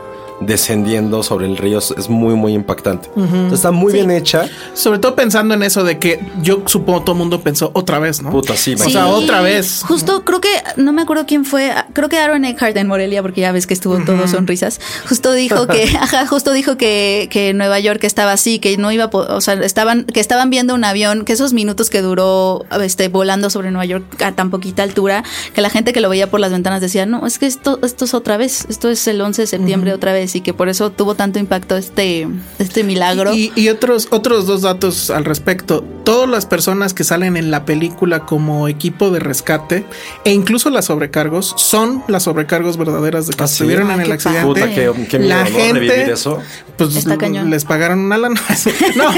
[0.46, 3.08] descendiendo sobre el río es muy, muy impactante.
[3.16, 4.48] Entonces, está muy bien hecha.
[4.74, 8.22] Sobre todo pensando en eso de que yo supongo todo el mundo pensó otra vez,
[8.22, 8.30] ¿no?
[8.30, 9.82] Puta, sí, O sea, otra vez.
[9.86, 13.40] Justo creo que, no me acuerdo quién fue, creo que Aaron Eckhart en Morelia, porque
[13.40, 17.78] ya ves que estuvo todo sonrisas, justo dijo que, ajá, justo dijo que, que Nueva
[17.80, 21.32] York estaba así, que no iba, o sea, estaban, que estaban viendo un avión, que
[21.32, 25.70] esos minutos que duró este, volando sobre Nueva York a tan poquita altura, que la
[25.70, 28.36] gente que lo veía por las ventanas decía, no, es que esto, esto es otra
[28.36, 31.38] vez, esto es el 11 de septiembre otra vez, y que por eso tuvo tanto
[31.38, 33.34] impacto este, este milagro.
[33.34, 35.84] Y, y otros, otros dos datos al respecto.
[36.04, 39.84] Todas las personas que salen en la película como equipo de rescate
[40.24, 44.12] e incluso las sobrecargos son las sobrecargos verdaderas de que ¿Ah, estuvieron en el qué
[44.12, 44.42] accidente.
[44.46, 46.40] Puta, qué, qué miedo, la gente eso.
[46.76, 47.48] pues Está cañón.
[47.50, 48.40] les pagaron una lana.
[48.96, 49.10] no,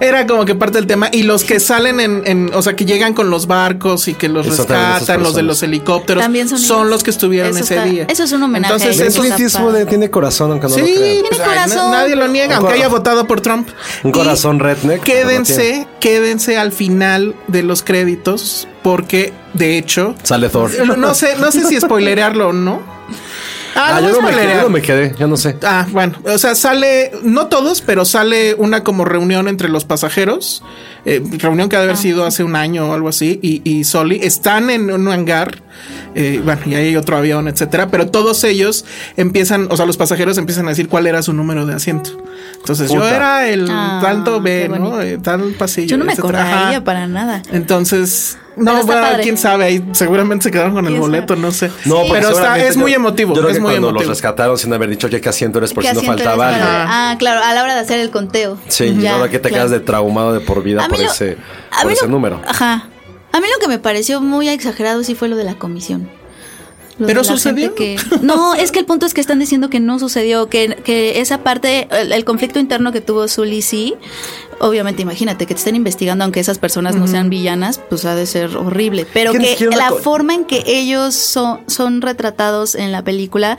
[0.00, 1.08] era como que parte del tema.
[1.12, 4.28] Y los que salen en, en- o sea, que llegan con los barcos y que
[4.28, 7.60] los Eso también, esas rescatan, los de los helicópteros, También son los que estuvieron Eso
[7.64, 8.06] ese está- día.
[8.08, 8.74] eso es un homenaje.
[8.74, 9.22] Entonces, Eso
[9.64, 9.86] padre.
[9.86, 11.16] tiene corazón, aunque no lo Sí, crean.
[11.20, 11.90] pues, Tiene ay, corazón.
[11.92, 13.68] nadie lo niega, Un aunque haya votado por Trump.
[14.02, 15.86] Un Y corazón redneck, lo Quédense,
[16.24, 20.70] quédense al final de los créditos, porque de hecho, Sale Thor.
[20.96, 22.80] no sé, no sé si spoilerearlo o no.
[23.76, 25.56] Ah, Ah, yo, no me, yo no me quedé, yo no sé.
[25.62, 30.62] Ah, bueno, o sea, sale, no todos, pero sale una como reunión entre los pasajeros,
[31.04, 33.84] eh, reunión que ha de haber sido hace un año o algo así, y, y
[33.84, 35.62] Soli están en un hangar,
[36.14, 38.84] eh, bueno, y ahí hay otro avión, etcétera, pero todos ellos
[39.16, 42.10] empiezan, o sea, los pasajeros empiezan a decir cuál era su número de asiento.
[42.56, 45.00] Entonces yo era el Ah, tanto B, ¿no?
[45.02, 45.88] Eh, tal pasillo.
[45.88, 46.42] Yo no me etcétera.
[46.44, 46.84] acordaría Ajá.
[46.84, 47.42] para nada.
[47.52, 49.22] Entonces, no, bueno, padre.
[49.22, 51.70] quién sabe, ahí seguramente se quedaron con el ¿Quién boleto, no sé.
[51.84, 54.08] No, pero está, es muy emotivo, Yo creo es que muy cuando emotivo.
[54.08, 56.64] los rescataron sin haber dicho que qué asiento eres por ¿Qué si no faltaba alguien.
[56.66, 58.58] Ah, claro, a la hora de hacer el conteo.
[58.68, 59.64] Sí, Ya, ahora que te claro.
[59.66, 61.36] quedas de traumado de por vida por lo- ese,
[61.82, 62.40] por ese lo- número.
[62.46, 62.88] Ajá.
[63.32, 66.08] A mí lo que me pareció muy exagerado sí fue lo de la comisión.
[66.98, 67.74] Pero sucedió.
[67.74, 71.20] que- No, es que el punto es que están diciendo que no sucedió, que, que
[71.20, 73.94] esa parte, el, el conflicto interno que tuvo Sully sí.
[74.60, 78.24] Obviamente, imagínate que te estén investigando, aunque esas personas no sean villanas, pues ha de
[78.24, 79.04] ser horrible.
[79.12, 83.58] Pero Que la forma en que ellos son, son retratados en la película,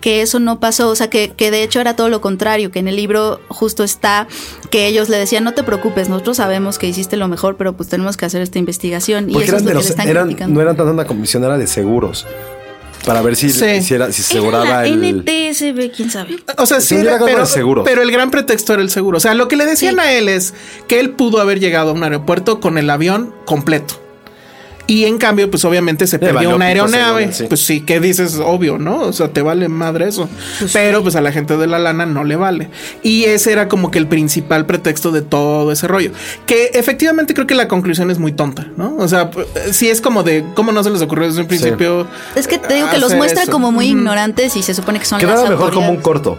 [0.00, 2.78] que eso no pasó, o sea, que, que de hecho era todo lo contrario, que
[2.78, 4.28] en el libro justo está
[4.70, 7.88] que ellos le decían, no te preocupes, nosotros sabemos que hiciste lo mejor, pero pues
[7.88, 9.28] tenemos que hacer esta investigación.
[9.28, 11.58] Y eso es lo que los, le están eran, no eran tanto una comisión, era
[11.58, 12.24] de seguros.
[13.06, 13.80] Para ver si, Sí.
[13.82, 15.20] si, era- si se Era aseguraba la el.
[15.20, 16.36] NTSB, quién sabe.
[16.58, 17.30] O sea, sí, era- con
[17.84, 19.18] pero, el gran pretexto era el seguro.
[19.18, 20.00] O sea, lo que le decían Sí.
[20.00, 20.52] a él es
[20.88, 24.02] que él pudo haber llegado a un aeropuerto con el avión completo.
[24.88, 27.32] Y en cambio, pues obviamente se perdió una aeronave.
[27.32, 27.44] sí.
[27.48, 29.00] Pues sí, que dices, obvio, ¿no?
[29.00, 30.28] O sea, te vale madre eso.
[30.72, 32.68] Pero pues a la gente de la lana no le vale.
[33.02, 36.12] Y ese era como que el principal pretexto de todo ese rollo.
[36.46, 38.94] Que efectivamente creo que la conclusión es muy tonta, ¿no?
[38.98, 42.06] O sea, p- sí es como de cómo no se les ocurrió desde un principio.
[42.36, 43.50] Es que te digo que los muestra eso.
[43.52, 46.38] como muy ignorantes y se supone que son las Quedaba mejor como un corto.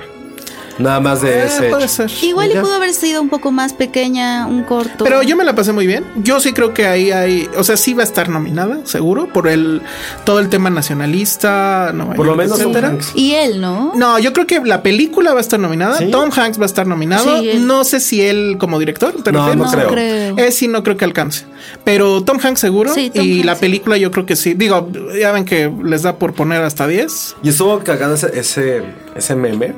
[0.80, 1.70] Nada más de Eh, ese.
[1.70, 2.08] puede hecho.
[2.08, 2.12] ser.
[2.24, 2.62] Igual y Ya.
[2.62, 5.04] pudo haber sido un poco más pequeña, un corto.
[5.04, 6.06] Pero yo me la pasé muy bien.
[6.18, 9.48] Yo sí creo que ahí hay, o sea, sí va a estar nominada, seguro, por
[9.48, 9.82] el
[10.26, 12.90] todo el tema nacionalista, Nueva Por lo menos Tom etcétera.
[12.90, 13.12] Hanks.
[13.16, 13.94] Y él, ¿no?
[13.96, 15.98] No, yo creo que la película va a estar nominada.
[15.98, 16.10] ¿Sí?
[16.12, 17.40] Tom Hanks va a estar nominado.
[17.42, 19.14] Sí, no sé si él como director.
[19.24, 19.88] ¿te No, no No creo.
[19.90, 20.38] creo.
[20.38, 21.46] Eh, sí, no creo que alcance.
[21.84, 22.94] Pero Tom Hanks seguro.
[22.94, 23.62] Sí, Tom y Hanks, la sí.
[23.62, 24.54] película yo creo que sí.
[24.54, 27.36] Digo, ya ven que les da por poner hasta 10.
[27.44, 28.84] Y estuvo cagado ese, ese,
[29.16, 29.74] ese meme.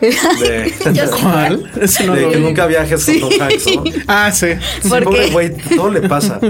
[0.00, 0.72] De,
[1.20, 1.70] ¿Cuál?
[1.80, 2.42] Ese no de lo que vi.
[2.42, 3.84] nunca viajes con Tom Hanks, ¿no?
[4.06, 4.48] Ah, sí.
[4.82, 6.40] Sí, ¿Por pobre güey, todo le pasa.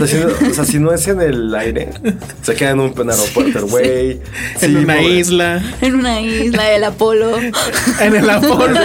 [0.00, 1.90] O sea, si no, o sea, si no es en el aire,
[2.42, 4.20] se queda en un aeropuerto güey.
[4.58, 5.08] Sí, en una pobre.
[5.18, 5.62] isla.
[5.80, 7.36] En una isla del Apolo.
[8.00, 8.80] En el Apolo.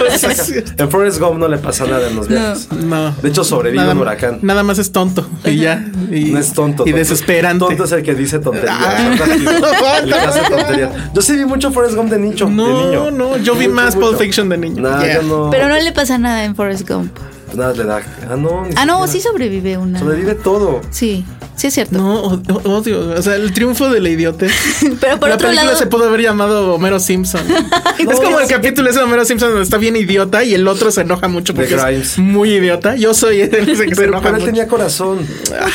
[0.78, 2.68] En Forrest Gump no le pasa nada en los viajes.
[2.72, 3.12] No.
[3.22, 4.38] De hecho, sobrevive Nada, un huracán.
[4.42, 5.26] nada más es tonto.
[5.44, 5.84] Y ya.
[6.10, 6.82] Y, No es tonto.
[6.84, 6.98] Y tonto.
[6.98, 7.64] desesperante.
[7.66, 8.76] Tonto es el que dice tonterías.
[8.78, 9.14] Ah.
[10.02, 10.90] el que hace tonterías.
[11.14, 12.46] Yo sí vi mucho Forrest Gump de nicho.
[12.46, 13.10] de No, niño.
[13.10, 14.08] no, yo vi Mucho, más mucho.
[14.08, 14.82] Pulp Fiction de niño.
[14.82, 15.14] Nah, Yeah.
[15.16, 15.50] yo no.
[15.50, 17.16] Pero no le pasa nada en Forrest Gump.
[17.54, 18.02] Nada le da.
[18.30, 18.64] Ah, no.
[18.66, 19.98] ni Ah, no, sí sobrevive una.
[19.98, 20.80] Sobrevive todo.
[20.90, 21.24] Sí,
[21.56, 21.96] sí es cierto.
[21.96, 22.22] No,
[22.64, 23.10] odio.
[23.16, 24.52] O sea, el triunfo de la idiotez.
[25.00, 27.42] Pero por la otro película lado, se pudo haber llamado Homero Simpson.
[27.98, 28.54] es como el sí.
[28.54, 31.52] capítulo ese de Homero Simpson donde está bien idiota y el otro se enoja mucho
[31.52, 32.18] De porque es Grimes.
[32.18, 32.94] muy idiota.
[32.96, 34.46] Yo soy ese que se Pero, enoja pero él mucho.
[34.46, 35.26] tenía corazón.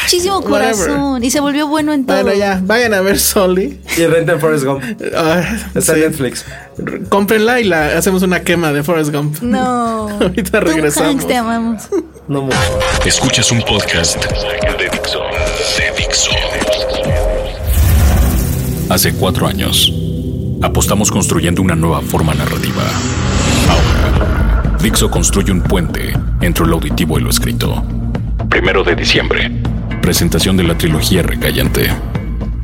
[0.03, 1.23] muchísimo corazón.
[1.23, 2.21] Y se volvió bueno en todo.
[2.23, 3.79] Bueno, ya, vayan a ver Sully.
[3.97, 4.83] Y renten Forrest Gump.
[5.15, 5.41] Ah,
[5.75, 5.99] Está sí.
[5.99, 6.45] Netflix.
[7.09, 9.41] Cómprenla y la hacemos una quema de Forrest Gump.
[9.41, 10.09] No.
[10.21, 11.11] Ahorita Tom regresamos.
[11.11, 11.83] Hanks, te amamos.
[12.27, 12.57] No mucho.
[13.05, 15.19] Escuchas un podcast de Dixo.
[15.77, 16.31] De Dixo.
[18.89, 19.91] Hace cuatro años,
[20.61, 22.83] apostamos construyendo una nueva forma narrativa.
[23.69, 27.83] Ahora, Dixo construye un puente entre lo auditivo y lo escrito.
[28.49, 29.51] Primero de diciembre,
[30.01, 31.89] presentación de la trilogía Recayente.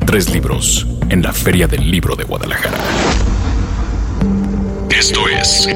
[0.06, 2.78] Tres libros en la Feria del Libro de Guadalajara.
[5.02, 5.66] Esto es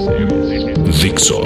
[1.02, 1.42] Dixo.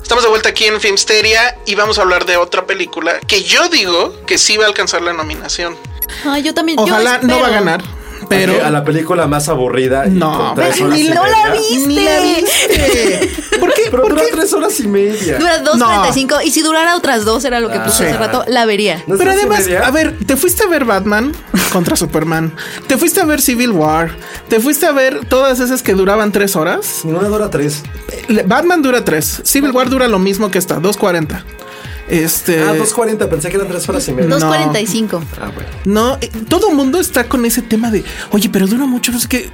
[0.00, 3.68] Estamos de vuelta aquí en Filmsteria y vamos a hablar de otra película que yo
[3.68, 5.76] digo que sí va a alcanzar la nominación.
[6.24, 6.78] Ay, yo también.
[6.78, 7.82] yo Ojalá no va a ganar,
[8.30, 10.06] pero a la película más aburrida.
[10.06, 11.86] y No, tres horas ni y ¡No la viste!
[11.86, 13.30] ni la viste.
[13.58, 13.82] ¿Por qué?
[13.90, 14.32] Pero ¿Por dura qué?
[14.32, 15.38] tres horas y media.
[15.38, 18.04] Dura 2.45 y si durara otras dos, era lo que Ah, puse sí.
[18.04, 19.02] hace rato, la vería.
[19.06, 19.86] ¿No es Pero y además, media?
[19.86, 21.32] a ver, te fuiste a ver Batman
[21.72, 22.52] contra Superman,
[22.86, 24.10] te fuiste a ver Civil War,
[24.48, 27.00] te fuiste a ver todas esas que duraban tres horas.
[27.04, 27.82] Ninguna dura tres.
[28.28, 31.42] Le- Batman dura tres, Civil War dura lo mismo que esta, 2.40.
[32.10, 32.60] Este.
[32.62, 33.28] Ah, 2.40.
[33.28, 34.28] Pensé que eran tres horas y media.
[34.28, 34.38] No.
[34.38, 35.20] 2.45.
[35.40, 35.68] Ah, bueno.
[35.84, 39.20] No, eh, todo el mundo está con ese tema de, oye, pero dura mucho, no
[39.20, 39.50] sé qué.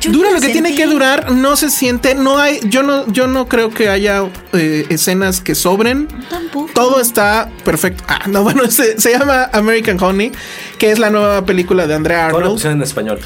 [0.00, 3.06] Yo dura no lo que tiene que durar, no se siente, no hay, yo no,
[3.12, 6.08] yo no creo que haya eh, escenas que sobren.
[6.30, 6.70] Tampoco.
[6.74, 8.02] Todo está perfecto.
[8.08, 10.32] Ah, no, bueno, se, se llama American Honey,
[10.78, 12.54] que es la nueva película de Andrea ¿Cómo lo Arnold.
[12.54, 13.20] pusieron en español?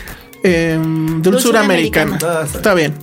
[0.47, 2.17] Eh, dulzura Dulzura americana.
[2.17, 2.39] americana.
[2.41, 2.95] Ah, está está bien.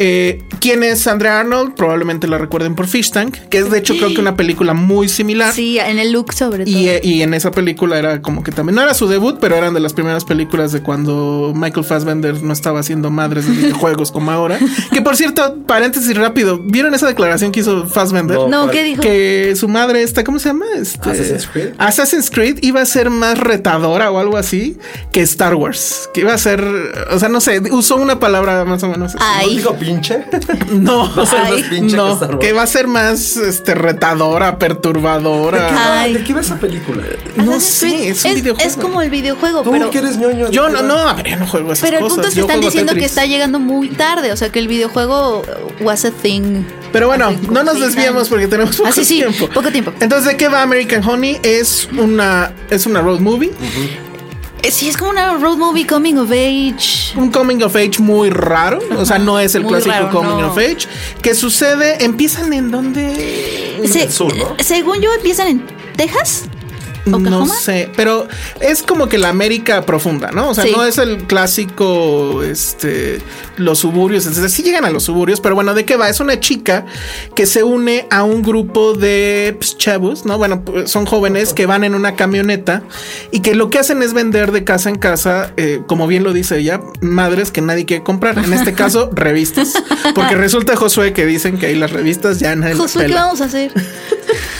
[0.00, 1.74] Eh, ¿Quién es Andrea Arnold?
[1.74, 5.08] Probablemente la recuerden por Fish Tank, que es de hecho creo que una película muy
[5.08, 5.52] similar.
[5.52, 6.74] Sí, en el look sobre todo.
[6.74, 9.56] Y, eh, y en esa película era como que también no era su debut, pero
[9.56, 14.12] eran de las primeras películas de cuando Michael Fassbender no estaba haciendo madres de videojuegos
[14.12, 14.58] como ahora.
[14.92, 18.38] Que por cierto, paréntesis rápido, ¿vieron esa declaración que hizo Fassbender?
[18.48, 18.70] No.
[18.70, 19.02] ¿qué dijo?
[19.02, 20.66] Que su madre está, ¿cómo se llama?
[20.76, 21.68] Este, Assassin's Creed.
[21.78, 24.76] Assassin's Creed iba a ser más retadora o algo así
[25.12, 26.08] que Star Wars.
[26.14, 26.64] Que iba a ser,
[27.10, 29.14] o sea, no sé, usó una palabra más o menos.
[29.14, 29.24] así.
[29.26, 29.46] Ay.
[29.48, 30.24] ¿No dijo pinche?
[30.72, 32.40] No, Va a ser más Ay, pinche que no, Star Wars.
[32.40, 36.00] que va a ser más este, retadora, perturbadora.
[36.02, 36.14] Ay.
[36.14, 37.02] ¿De qué va esa película?
[37.36, 38.68] No Assassin's sé, es un videojuego.
[38.70, 39.90] Es como el videojuego, Tú pero...
[39.90, 40.46] que eres ñoño.
[40.46, 42.14] ¿de Yo no, no, a ver, yo no juego esas Pero el cosas.
[42.16, 44.68] punto es que Yo están diciendo que está llegando muy tarde, o sea que el
[44.68, 45.42] videojuego
[45.80, 46.62] was a thing.
[46.92, 49.48] Pero bueno, no nos desviemos porque tenemos poco Ah, sí, sí, tiempo.
[49.48, 49.92] poco tiempo.
[50.00, 51.38] Entonces, ¿de qué va American Honey?
[51.42, 53.50] Es una, es una road movie.
[54.70, 57.12] Sí, es como una road movie coming of age.
[57.16, 58.80] Un coming of age muy raro.
[58.96, 60.50] O sea, no es el Muy clásico raro, coming no.
[60.52, 60.86] of age.
[61.22, 63.80] Que sucede, empiezan en donde.
[63.86, 64.56] Se- sur, ¿no?
[64.58, 65.66] Según yo, empiezan en
[65.96, 66.44] Texas.
[67.08, 68.26] No sé, pero
[68.60, 70.50] es como que la América profunda, ¿no?
[70.50, 70.72] O sea, Sí.
[70.74, 73.20] no es el clásico, este,
[73.56, 74.48] los suburbios, etcétera.
[74.48, 76.08] Sí llegan a los suburbios, pero bueno, ¿de qué va?
[76.08, 76.86] Es una chica
[77.34, 80.38] que se une a un grupo de pues, chavos, ¿no?
[80.38, 82.82] Bueno, pues, son jóvenes que van en una camioneta
[83.30, 86.32] y que lo que hacen es vender de casa en casa, eh, como bien lo
[86.32, 88.38] dice ella, madres que nadie quiere comprar.
[88.38, 89.72] En este caso, revistas.
[90.14, 93.44] Porque resulta, Josué, que dicen que ahí las revistas ya nadie Josué, ¿qué vamos a
[93.44, 93.72] hacer?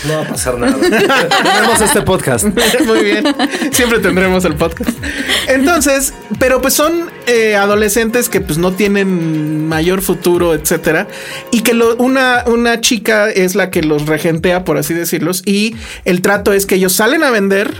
[0.06, 0.76] No va a pasar nada.
[0.80, 2.44] Tenemos este podcast.
[2.86, 3.24] Muy bien.
[3.72, 4.90] Siempre tendremos el podcast.
[5.48, 11.08] Entonces, pero pues son eh, adolescentes que pues no tienen mayor futuro, etcétera.
[11.50, 15.42] Y que lo- una, una chica es la que los regentea, por así decirlos.
[15.44, 17.74] Y el trato es que ellos salen a vender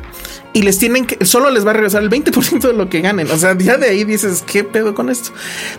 [0.53, 3.31] y les tienen que, solo les va a regresar el 20% de lo que ganen.
[3.31, 5.31] O sea, ya de ahí dices, ¿qué pedo con esto?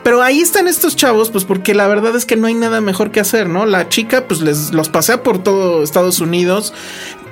[0.03, 3.11] Pero ahí están estos chavos, pues porque la verdad es que no hay nada mejor
[3.11, 3.65] que hacer, ¿no?
[3.65, 6.73] La chica, pues les los pasea por todo Estados Unidos.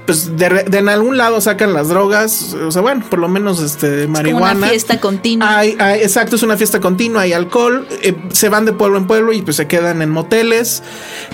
[0.08, 3.62] Pues de, de en algún lado sacan las drogas, o sea, bueno, por lo menos
[3.62, 4.58] este Como marihuana.
[4.58, 5.58] una fiesta continua.
[5.60, 9.06] Hay- hay- exacto, es una fiesta continua, hay alcohol, eh, se van de pueblo en
[9.06, 10.82] pueblo y pues se quedan en moteles,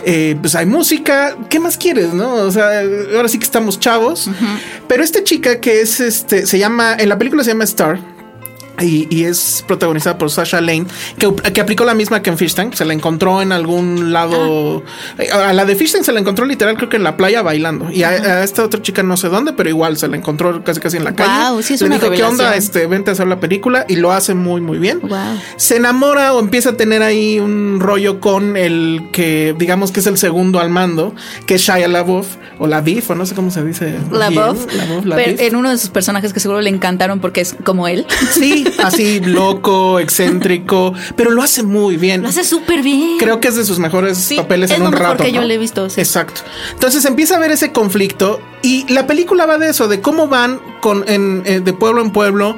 [0.05, 2.33] eh, pues hay música, ¿qué más quieres, no?
[2.33, 2.81] O sea,
[3.15, 4.27] ahora sí que estamos chavos,
[4.87, 8.12] pero esta chica que es, este, se llama, en la película se llama Star.
[8.81, 10.85] Y, y es protagonizada por Sasha Lane,
[11.19, 12.73] que, que aplicó la misma que en Fish Tank.
[12.73, 14.83] Se la encontró en algún lado.
[15.31, 17.91] A la de Fish Tank se la encontró literal, creo que en la playa bailando.
[17.91, 20.79] Y a, a esta otra chica no sé dónde, pero igual se la encontró casi
[20.79, 21.29] casi en la calle.
[21.29, 22.45] Guau, sí es Le una dijo, ¿qué onda?
[22.45, 22.57] revelación".
[22.63, 23.85] Este, vente a hacer la película.
[23.87, 24.99] Y lo hace muy, muy bien.
[25.01, 25.19] Wow.
[25.55, 30.07] Se enamora o empieza a tener ahí un rollo con el que, digamos que es
[30.07, 31.13] el segundo al mando,
[31.45, 33.99] que es Shia LaBeouf, o LaBeouf, o no sé cómo se dice.
[34.11, 34.65] La bien, Buff.
[34.73, 35.39] LaBeouf, Pero LaBeouf.
[35.41, 38.05] en uno de sus personajes que seguro le encantaron porque es como él.
[38.31, 42.21] Sí, así loco, excéntrico, pero lo hace muy bien.
[42.21, 43.17] Lo hace súper bien.
[43.19, 45.23] Creo que es de sus mejores Sí, papeles es en lo un mejor rato.
[45.23, 45.99] que yo le he visto, sí.
[46.01, 46.41] Exacto.
[46.73, 50.59] Entonces empieza a ver ese conflicto y la película va de eso, de cómo van
[50.83, 52.57] con en, eh, de pueblo en pueblo.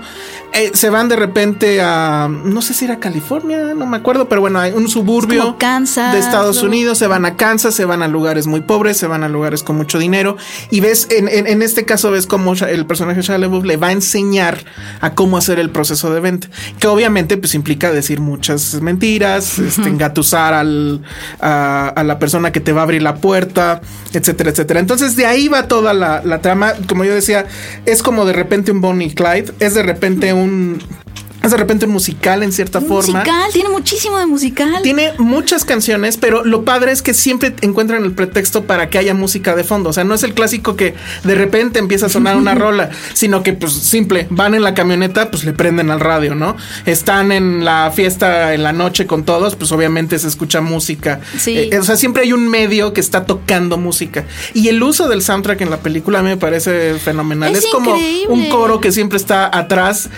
[0.57, 4.39] eh, se van de repente a no sé si era California, no me acuerdo, pero
[4.41, 6.69] bueno, hay un suburbio Kansas, de Estados ¿no?
[6.69, 9.63] Unidos, se van a Kansas, se van a lugares muy pobres, se van a lugares
[9.63, 10.37] con mucho dinero
[10.71, 13.75] y ves en, en- en este caso ves cómo el personaje de Shia LaBeouf le
[13.77, 14.63] va a enseñar
[15.01, 16.47] a cómo hacer el proceso de venta,
[16.79, 21.01] que obviamente pues implica decir muchas mentiras, este, engatusar al,
[21.41, 23.81] a, a la persona que te va a abrir la puerta,
[24.13, 24.79] etcétera, etcétera.
[24.79, 27.45] Entonces de ahí va toda la, la trama, como yo decía,
[27.85, 30.79] es como de repente un Bonnie Clyde, es de repente un
[31.45, 33.19] es de repente un musical en cierta forma.
[33.19, 34.81] Musical, tiene muchísimo de musical.
[34.83, 39.13] Tiene muchas canciones, pero lo padre es que siempre encuentran el pretexto para que haya
[39.13, 39.89] música de fondo.
[39.89, 43.43] O sea, no es el clásico que de repente empieza a sonar una rola, sino
[43.43, 46.55] que pues simple, van en la camioneta, pues le prenden al radio, ¿no?
[46.85, 51.19] Están en la fiesta en la noche con todos, pues obviamente se escucha música.
[51.37, 51.69] Sí.
[51.71, 54.25] Eh, o sea, siempre hay un medio que está tocando música.
[54.53, 57.55] Y el uso del soundtrack en la película me parece fenomenal.
[57.55, 58.33] Es Es, como increíble.
[58.33, 60.09] un coro que siempre está atrás.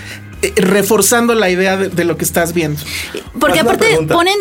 [0.42, 2.80] Eh, reforzando la idea de- de lo que estás viendo.
[3.40, 4.36] Porque aparte ponen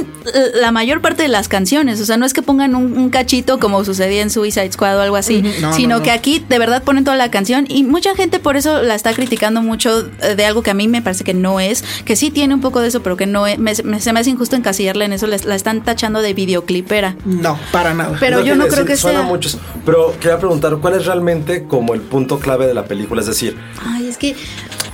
[0.54, 3.58] la mayor parte de las canciones, o sea, no es que pongan un, un cachito
[3.58, 5.42] como sucedía en Suicide Squad o algo así.
[5.60, 6.02] No, sino no, no.
[6.04, 9.12] que aquí de verdad ponen toda la canción y mucha gente por eso la está
[9.14, 12.30] criticando mucho eh, de algo que a mí me parece que no es, que sí
[12.30, 14.56] tiene un poco de eso, pero que no es, me- me- se me hace injusto
[14.56, 17.16] encasillarla en eso, les- la están tachando de videoclipera.
[17.24, 18.16] No, para nada.
[18.20, 19.58] Pero yo no creo decir, que suena sea- mucho eso.
[19.84, 23.20] Pero quería preguntar, ¿cuál es realmente como el punto clave de la película?
[23.20, 24.34] Es decir, Ay, es que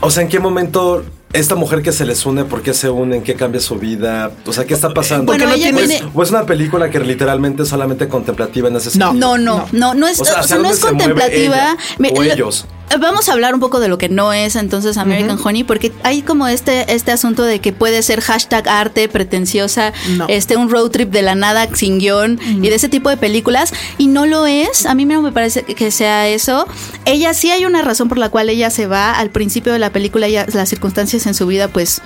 [0.03, 3.23] o sea, ¿en qué momento esta mujer que se les une, por qué se unen,
[3.23, 4.31] qué cambia su vida?
[4.47, 5.27] O sea, ¿qué está pasando?
[5.33, 8.77] Bueno, ¿O ella es- tiene- ¿O es una película que literalmente es solamente contemplativa en
[8.77, 9.13] ese No.
[9.13, 9.13] sentido?
[9.15, 11.35] No, no, no, no es, O sea, o ¿hacia sea, no es contemplativa.
[11.57, 12.67] ella Me- o lo- ellos?
[13.01, 16.23] Vamos a hablar un poco de lo que no es entonces American Honey, porque hay
[16.23, 20.27] como este, este asunto de que puede ser hashtag arte pretenciosa, No.
[20.29, 23.73] este un road trip de la nada sin guion y de ese tipo de películas,
[23.99, 24.87] y no lo es.
[24.87, 26.67] A mí no me parece que sea eso.
[27.05, 29.13] Ella sí hay una razón por la cual ella se va.
[29.13, 32.03] Al principio de la película, ella, las circunstancias en su vida, pues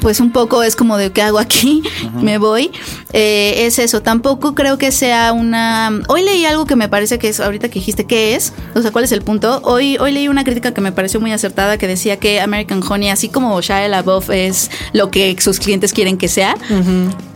[0.00, 1.82] pues un poco es como de qué hago aquí,
[2.14, 2.70] me voy.
[3.12, 5.90] Eh, es eso, tampoco creo que sea una...
[6.08, 8.52] Hoy leí algo que me parece que es, ahorita que dijiste, ¿qué es?
[8.74, 9.60] O sea, ¿cuál es el punto?
[9.64, 13.10] Hoy, hoy leí una crítica que me pareció muy acertada que decía que American Honey,
[13.10, 16.56] así como Shia LaBeouf es lo que sus clientes quieren que sea,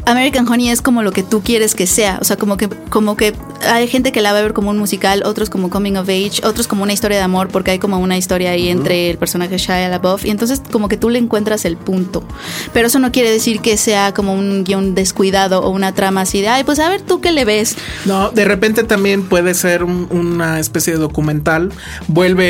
[0.06, 2.18] American Honey es como lo que tú quieres que sea.
[2.20, 3.34] O sea, como que, como que
[3.68, 6.40] hay gente que la va a ver como un musical, otros como coming of age,
[6.44, 9.58] otros como una historia de amor, porque hay como una historia ahí entre el personaje
[9.58, 10.24] Shia LaBeouf.
[10.24, 12.24] Y entonces como que tú le encuentras el punto.
[12.72, 16.40] Pero eso no quiere decir que sea como un guion descuidado o una trama así
[16.40, 17.76] de, ay, pues a ver tú qué le ves.
[18.04, 21.70] No, de repente también puede ser un- una especie de documental.
[22.08, 22.46] Vuelve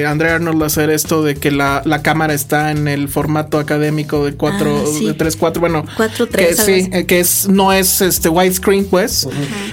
[0.00, 3.58] eh, Andrea Arnold a hacer esto de que la, la cámara está en el formato
[3.58, 5.06] académico de 4, Ah, sí.
[5.06, 5.84] de 3, 4, bueno.
[5.96, 9.28] 4:3, que algo sí, eh, que es, no es este widescreen, pues.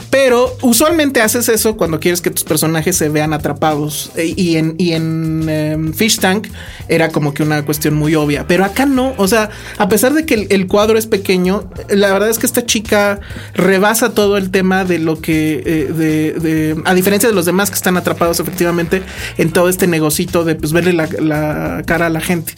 [0.10, 4.12] Pero usualmente haces eso cuando quieres que tus personajes se vean atrapados.
[4.16, 6.48] Eh, y en, y en em, Fish Tank
[6.88, 8.46] era como que una cuestión muy obvia.
[8.48, 9.14] Pero acá no.
[9.18, 12.46] O sea, a pesar de que el, el cuadro es pequeño, la verdad es que
[12.46, 13.20] esta chica
[13.54, 15.64] rebasa todo el tema de lo que.
[15.66, 19.02] eh, de, de- a diferencia de los demás que están atrapados efectivamente
[19.38, 22.54] en todo este negocito de pues, verle la, la cara a la gente.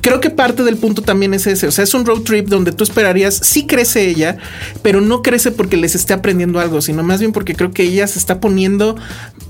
[0.00, 1.66] Creo que parte del punto también es ese.
[1.66, 4.36] O sea, es un road trip donde tú esperarías, sí crece ella,
[4.82, 8.06] pero no crece porque les esté aprendiendo algo, sino más bien porque creo que ella
[8.06, 8.96] se está poniendo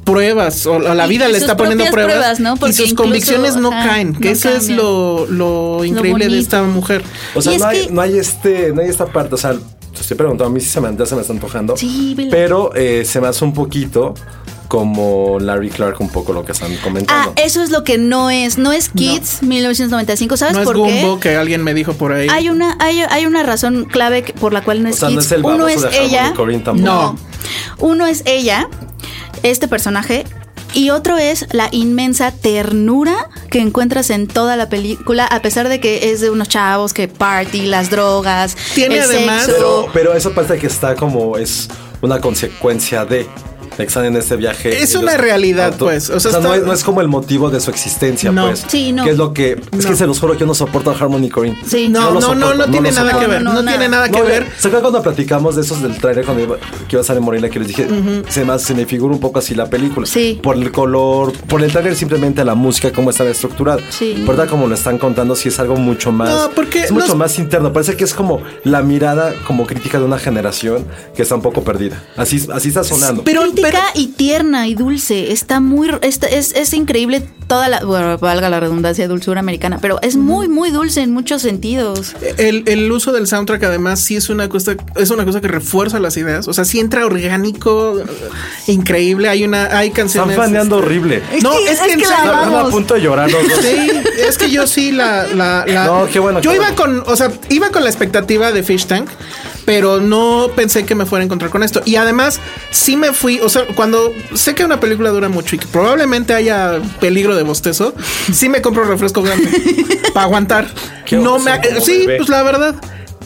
[0.05, 2.55] pruebas o, la vida y le está poniendo pruebas, pruebas, ¿no?
[2.69, 6.39] y sus incluso, convicciones no ajá, caen, que no eso es lo, lo increíble de
[6.39, 7.03] esta mujer.
[7.35, 10.01] O sea, no hay, que- no hay este, no hay esta parte, o sea, te
[10.01, 11.77] estoy preguntando, a mí sí se me, ya se me está antojando.
[11.77, 14.15] Sí, pero eh, se me hace un poquito
[14.73, 17.33] como Larry Clark, un poco lo que están Ah, comentando.
[17.37, 18.57] eso es lo que no es.
[18.57, 20.39] No es Kids 1995.
[20.39, 21.29] ¿Sabes No es por Gumbo qué?
[21.29, 22.27] que alguien me dijo por ahí.
[22.31, 25.21] Hay una, hay, hay una razón clave por la cual no es o sea, no
[25.21, 26.33] es el Uno es ella.
[26.77, 27.17] No.
[27.81, 28.67] Uno es ella,
[29.43, 30.25] este personaje.
[30.73, 35.81] Y otro es la inmensa ternura que encuentras en toda la película, a pesar de
[35.81, 39.53] que es de unos chavos que party, las drogas, Tiene el además- sexo.
[39.59, 41.69] Pero, pero eso parece que está como es
[42.01, 43.29] una consecuencia de
[43.89, 44.83] están en este viaje.
[44.83, 46.11] Es una los- realidad, pues.
[46.11, 48.47] O sea, no, está- es, no es como el motivo de su existencia, No.
[48.47, 48.65] pues.
[48.69, 49.05] Sí, no.
[49.05, 49.53] Que es lo que.
[49.53, 49.97] Es que No.
[49.97, 51.59] se los juro que yo no soporto a Harmony Korine.
[51.67, 51.89] Sí.
[51.89, 53.43] No, no, no, soporto, no, tiene nada que ver.
[53.43, 54.09] No, No, no, tiene nada.
[54.09, 54.47] que No, ver.
[54.59, 57.51] ¿Se acuerdan cuando platicamos de esos del trailer cuando iba, que iba a salir Morelia
[57.51, 57.87] que les dije,
[58.29, 60.07] se, me, se me figura un poco así la película?
[60.07, 60.41] Sí.
[60.43, 63.81] Por el color, por el trailer simplemente la música, cómo está estructurada.
[63.91, 64.23] Sí.
[64.27, 64.49] ¿Verdad?
[64.49, 66.29] Como lo están contando, sí es algo mucho más.
[66.31, 67.73] No, porque es mucho los- más interno.
[67.73, 70.85] Parece que es como la mirada como crítica de una generación
[71.17, 72.03] que está un poco perdida.
[72.17, 73.23] Así, así está sonando.
[73.25, 75.33] Pero, crítica pero- y tierna y dulce.
[75.33, 75.91] Está muy.
[76.03, 77.85] está- es, es increíble toda la.
[77.85, 79.79] Bueno, valga la redundancia, dulzura americana.
[79.81, 82.15] Pero es muy, muy dulce en muchos sentidos.
[82.39, 85.99] El, el uso del soundtrack además sí es una cosa es una cosa que refuerza
[86.01, 86.49] las ideas.
[86.49, 88.05] O sea, sí entra orgánico, eh,
[88.69, 89.29] increíble.
[89.29, 90.37] Hay una, hay Están canciones.
[90.37, 91.23] faneando horrible.
[91.43, 93.59] No, es que, es en que la Están a punto de llorar los dos.
[93.61, 93.91] Sí,
[94.27, 97.03] es que yo sí la, la, la- No, qué bueno, Yo qué iba bueno.
[97.05, 99.09] con, o sea, iba con la expectativa de Fish Tank,
[99.65, 101.83] pero no pensé que me fuera a encontrar con esto.
[101.85, 102.41] Y además,
[102.71, 106.35] sí me fui, o sea, cuando sé que una película dura mucho y que probablemente
[106.35, 107.95] haya peligro de bostezo,
[108.33, 109.51] sí me compro refresco grande
[110.13, 110.69] para aguantar.
[111.13, 111.53] No me,
[111.83, 112.17] sí, bebé.
[112.17, 112.75] pues la verdad.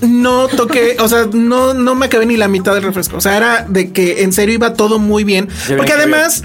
[0.01, 3.17] No toqué, o sea, no, no me acabé ni la mitad del refresco.
[3.17, 5.49] O sea, era de que en serio iba todo muy bien.
[5.77, 6.43] Porque además,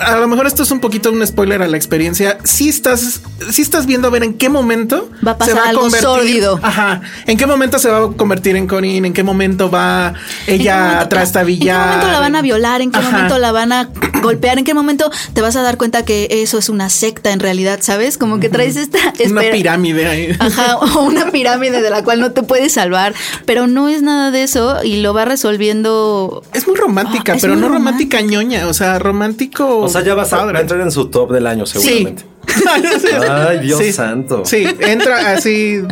[0.00, 2.38] a lo mejor esto es un poquito un spoiler a la experiencia.
[2.44, 3.20] Si estás,
[3.50, 6.58] si estás viendo a ver en qué momento Va a pasar algo sórdido.
[6.62, 7.00] Ajá.
[7.26, 10.14] En qué momento se va a convertir en Corinne, en qué momento va
[10.46, 11.76] ¿En qué ella a trastabillar.
[11.76, 12.80] ¿En qué momento la van a violar?
[12.82, 13.10] ¿En qué Ajá.
[13.10, 13.88] momento la van a
[14.22, 14.58] golpear?
[14.58, 17.78] ¿En qué momento te vas a dar cuenta que eso es una secta en realidad?
[17.82, 18.18] ¿Sabes?
[18.18, 18.98] Como que traes esta.
[18.98, 20.36] Una espera- pirámide ahí.
[20.38, 23.14] Ajá, o una pirámide de la cual no te puedes salvar.
[23.44, 26.42] Pero no es nada de eso y lo va resolviendo.
[26.52, 28.66] Es muy romántica, Ah, es pero muy no romántica ñoña.
[28.68, 29.85] O sea, romántico.
[29.86, 32.24] O sea, ya va a, entrar en su top del año, seguramente.
[33.28, 33.92] Ay, Dios Sí.
[33.92, 34.42] santo.
[34.44, 35.82] Sí, entra así,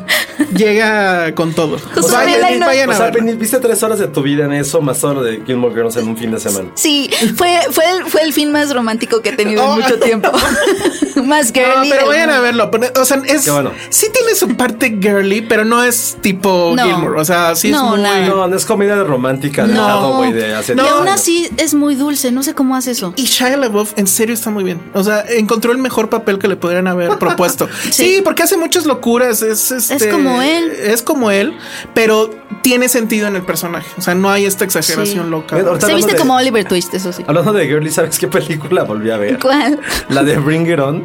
[0.57, 1.77] llega con todo.
[2.13, 2.67] Vayan, no.
[2.67, 3.11] vayan O sea.
[3.13, 6.09] Penny, viste tres horas de tu vida en eso, más lo de Gilmore Girls en
[6.09, 6.71] un fin de semana.
[6.75, 9.75] Sí, fue, fue, el, fue el fin más romántico que he tenido Oh.
[9.77, 10.31] en mucho tiempo.
[11.25, 11.91] más No, girly.
[11.91, 12.71] pero del vayan a verlo.
[12.71, 13.73] pero, O sea, es, bueno.
[13.89, 16.85] sí tiene su parte girly, pero no es tipo No.
[16.85, 17.21] Gilmore.
[17.21, 18.01] O sea, sí No, es muy.
[18.03, 18.27] nada.
[18.29, 20.23] No, no es comedia de romántica de No.
[20.33, 20.89] De hace Y No.
[20.89, 23.13] aún así es muy dulce, no sé cómo hace eso.
[23.17, 24.81] Y Shia LaBeouf en serio está muy bien.
[24.95, 27.69] O sea, encontró el mejor papel que le podrían haber propuesto.
[27.91, 28.05] sí.
[28.05, 28.21] Sí.
[28.23, 29.41] porque hace muchas locuras.
[29.43, 30.71] Es, este, como él.
[30.71, 31.55] Es como él,
[31.95, 32.29] pero
[32.63, 33.87] tiene sentido en el personaje.
[33.97, 35.31] O sea, no hay esta exageración Sí.
[35.31, 35.57] loca.
[35.81, 37.25] Se viste de- como Oliver Twist, eso sí.
[37.27, 39.39] Hablando de girly, ¿sabes qué película volví a ver?
[39.39, 39.81] ¿Cuál?
[40.11, 41.03] La de Bring It On.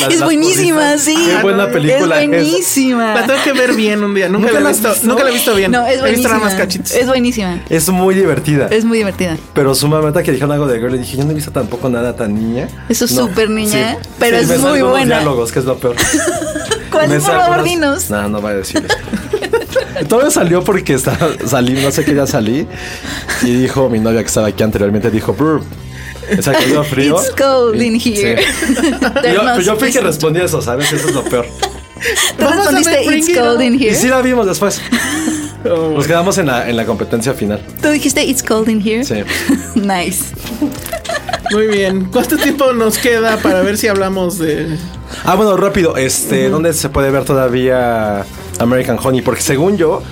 [0.00, 1.14] La de Es buenísima, sí.
[1.14, 3.14] Qué buena Es película es buenísima.
[3.14, 4.28] La tengo que ver bien un día.
[4.28, 4.94] Nunca, ¿Nunca la he visto.
[5.04, 5.70] Nunca la he visto bien.
[5.72, 6.38] No, es He visto nada buenísima.
[6.40, 6.92] más cachitos.
[6.92, 7.60] Es buenísima.
[7.70, 8.68] Es muy divertida.
[8.70, 9.36] Es muy divertida.
[9.54, 12.14] Pero su mamá que dijeron algo de girly, dije, yo no he visto tampoco nada
[12.14, 12.68] tan niña.
[12.88, 14.08] Eso es No, súper niña, sí.
[14.18, 15.16] pero Sí, es sé muy buena.
[15.16, 15.96] diálogos, que es lo peor.
[16.90, 18.10] ¿Cuál Me por favor, dinos?
[18.10, 18.92] No, no voy a decirles.
[20.08, 22.66] Todavía salió porque estaba, salí, no sé qué ya salí.
[23.42, 25.62] Y dijo mi novia que estaba aquí anteriormente, dijo, brr.
[26.38, 27.16] O sea, que frío.
[27.20, 28.14] It's cold in Sí.
[28.14, 28.42] here.
[29.30, 30.40] Y yo, yo fui que respondí.
[30.40, 30.92] eso, ¿sabes?
[30.92, 31.46] Eso es lo peor.
[32.38, 33.62] Tú respondiste It's It cold On".
[33.62, 33.94] in Y here.
[33.96, 34.80] sí la vimos después.
[35.64, 37.60] Nos quedamos en la, en la competencia final.
[37.80, 39.04] Tú dijiste It's cold in here.
[39.04, 39.22] Sí.
[39.74, 40.24] nice.
[41.52, 42.06] Muy bien.
[42.12, 44.76] ¿Cuánto tiempo nos queda para ver si hablamos de.
[45.24, 45.96] Ah, bueno, rápido.
[45.96, 48.24] Este, ¿dónde se puede ver todavía
[48.58, 49.22] American Honey?
[49.22, 50.02] Porque según yo,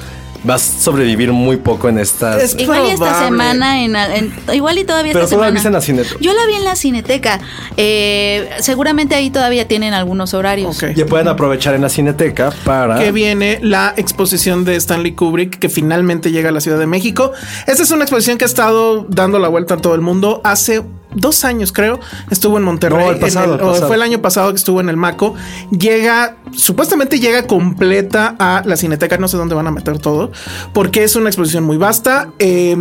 [0.44, 2.42] vas a sobrevivir muy poco en estas.
[2.42, 5.54] Es- Igual y esta semana en, en- igual y todavía Pero esta tú la semana.
[5.54, 6.16] viste en la Cineteca.
[6.20, 7.40] Yo la vi en la Cineteca.
[7.76, 10.76] Eh, seguramente ahí todavía tienen algunos horarios.
[10.82, 10.90] Ok.
[10.94, 12.98] Ya pueden aprovechar en la Cineteca para.
[12.98, 17.32] que viene la exposición de Stanley Kubrick que finalmente llega a la Ciudad de México.
[17.66, 20.40] Esta es una exposición que ha estado dando la vuelta a todo el mundo.
[20.44, 20.82] Hace
[21.14, 22.00] dos años, creo,
[22.30, 23.04] estuvo en Monterrey.
[23.04, 23.86] No, el en pasado, el o pasado.
[23.86, 25.34] Fue el año pasado que estuvo en el Maco.
[25.70, 29.18] Llega, supuestamente llega completa a la Cineteca.
[29.18, 30.30] No sé dónde van a meter todo,
[30.72, 32.30] porque es una exposición muy vasta.
[32.38, 32.76] Eh,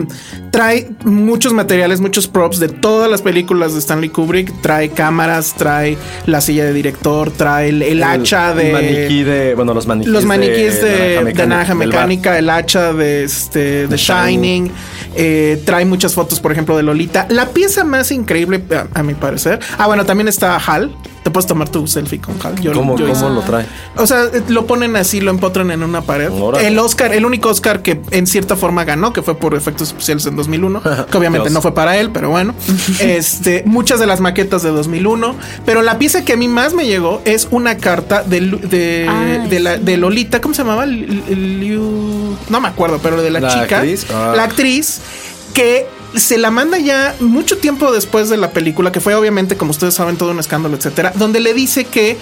[0.52, 4.62] trae muchos materiales, muchos props de todas las películas de Stanley Kubrick.
[4.62, 9.56] Trae cámaras, trae la silla de director, trae el, el hacha de maniquí de.
[9.56, 10.14] Bueno, los maniquíes.
[10.14, 14.72] los maniquíes de, Naranja de naranja mecánica, el hacha de este de Shining,
[15.16, 17.28] eh, trae muchas fotos, por ejemplo, de Lolita.
[17.30, 18.64] La pieza más increíble,
[18.94, 19.60] a, a mi parecer.
[19.78, 20.96] Ah, bueno, también está Hal.
[21.24, 22.60] Te puedes tomar tu selfie con Hal.
[22.62, 23.66] Yo- ¿Cómo, yo cómo lo trae?
[23.98, 26.30] O sea, eh, lo ponen así, lo empotran en una pared.
[26.32, 26.66] Órale.
[26.68, 30.26] El Oscar, el único Oscar que en cierta forma ganó, que fue por efectos especiales
[30.28, 31.54] en 2001, que obviamente Dios.
[31.54, 32.54] no fue para él, pero bueno.
[33.00, 36.86] este, muchas de las maquetas de 2001, pero la pieza que a mí más me
[36.86, 40.86] llegó es una carta de Lu- de, Ay, de, la, de Lolita, ¿cómo se llamaba?
[40.86, 44.06] L- L- Liu- no me acuerdo, pero de la, ¿La chica, actriz?
[44.14, 44.34] Ah.
[44.36, 45.02] la actriz
[45.54, 49.72] que se la manda ya mucho tiempo después de la película, que fue obviamente, como
[49.72, 52.18] ustedes saben, todo un escándalo, etcétera, donde le dice que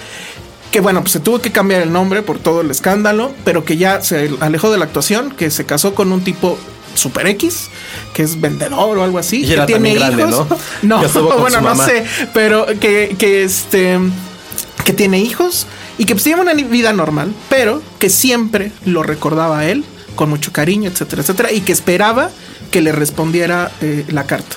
[0.70, 3.78] que bueno, pues se tuvo que cambiar el nombre por todo el escándalo, pero que
[3.78, 6.58] ya se alejó de la actuación, que se casó con un tipo
[6.94, 7.70] super X,
[8.12, 10.46] que es vendedor o algo así, Y que era tiene grande, hijos.
[10.82, 11.02] ¿no?
[11.38, 13.98] Bueno, no sé, pero que, que este
[14.84, 15.66] que tiene hijos
[15.98, 19.84] y que pues, lleva una vida normal, pero que siempre lo recordaba a él
[20.16, 22.30] con mucho cariño, etcétera, etcétera, y que esperaba
[22.70, 24.56] que le respondiera eh, la carta.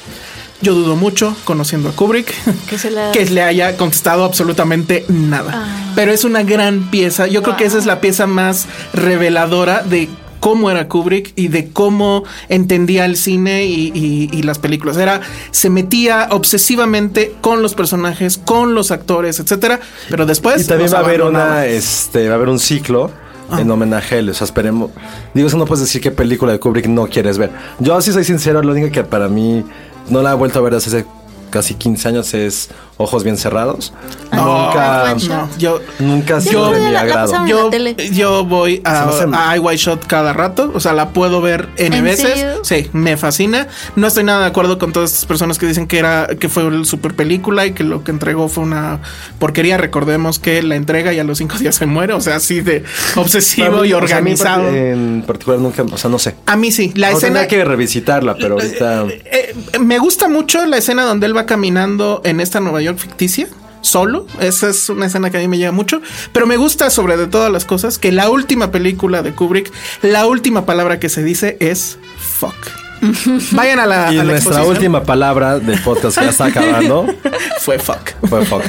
[0.61, 2.31] Yo dudo mucho, conociendo a Kubrick,
[2.69, 5.51] Que se la- que le haya contestado absolutamente nada.
[5.55, 5.91] Ah.
[5.95, 7.25] Pero es una gran pieza.
[7.27, 10.07] Yo creo que esa es la pieza más reveladora de
[10.39, 14.97] cómo era Kubrick y de cómo entendía el cine y, y- y las películas.
[14.97, 19.79] Era, se metía obsesivamente con los personajes, con los actores, etcétera.
[20.09, 23.11] Pero después Y también va a haber una, este, va a haber un ciclo
[23.57, 24.29] en homenaje a él.
[24.29, 24.91] O sea, esperemos.
[25.33, 27.51] Digo, eso no puedes decir qué película de Kubrick no quieres ver.
[27.79, 29.63] Yo sí soy sincero, lo único que para mí
[30.09, 31.07] no la he vuelto a ver desde hace
[31.49, 32.69] casi 15 años es
[33.01, 33.93] Ojos Bien Cerrados.
[34.31, 37.45] No, nunca, no, yo, nunca sido el de mi la- agrado.
[37.47, 37.69] yo,
[38.13, 39.09] yo voy a,
[39.53, 42.29] a White Shot cada rato, o sea, la puedo ver N ¿En veces.
[42.39, 42.59] serio?
[42.63, 43.67] Sí, me fascina.
[43.97, 46.63] No estoy nada de acuerdo con todas estas personas que dicen que era que fue
[46.63, 48.99] una super película y que lo que entregó fue una
[49.37, 49.77] porquería.
[49.77, 52.83] Recordemos que la entrega y a los cinco días se muere, o sea, así de
[53.17, 54.63] obsesivo mí, y o sea, en organizado.
[54.63, 56.35] parti- en particular nunca, o sea, no sé.
[56.45, 59.05] a mí sí, la No, escena que revisitarla, pero ahorita.
[59.09, 63.47] Eh, me gusta mucho la escena donde él va caminando en esta Nueva York ficticia.
[63.81, 66.01] Solo, esa es una escena que a mí me llega mucho,
[66.33, 69.71] pero me gusta sobre de todas las cosas que la última película de Kubrick,
[70.03, 72.53] la última palabra que se dice es fuck.
[73.53, 74.67] Vayan a la, Y a la nuestra exposición.
[74.67, 77.07] última palabra del podcast que ya está acabando
[77.59, 78.11] fue fuck.
[78.29, 78.61] fue fuck.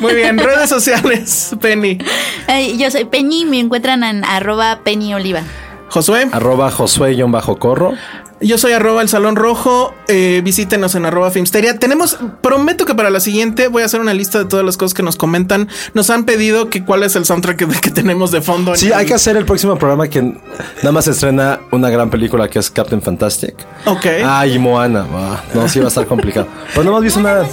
[0.00, 1.98] Muy bien, redes sociales, Penny,
[2.46, 5.42] Ay, yo soy Penny, me encuentran en arroba Penny Oliva.
[5.88, 6.28] Josué.
[6.30, 7.94] Arroba Josué-Corro.
[8.42, 9.94] Yo soy arroba el salón rojo.
[10.08, 11.78] eh, visítenos en arroba filmsteria.
[11.78, 14.92] Tenemos, prometo que para la siguiente voy a hacer una lista de todas las cosas
[14.94, 15.68] que nos comentan.
[15.94, 18.72] Nos han pedido que cuál es el soundtrack que, que tenemos de fondo.
[18.72, 22.10] en Sí, el- hay que hacer el próximo programa que nada más estrena una gran
[22.10, 23.54] película que es Captain Fantastic.
[23.86, 24.06] Ok.
[24.24, 25.06] Ay, Moana.
[25.12, 26.46] Ah, no, sí va a estar complicado.
[26.72, 27.46] Pero no hemos visto nada.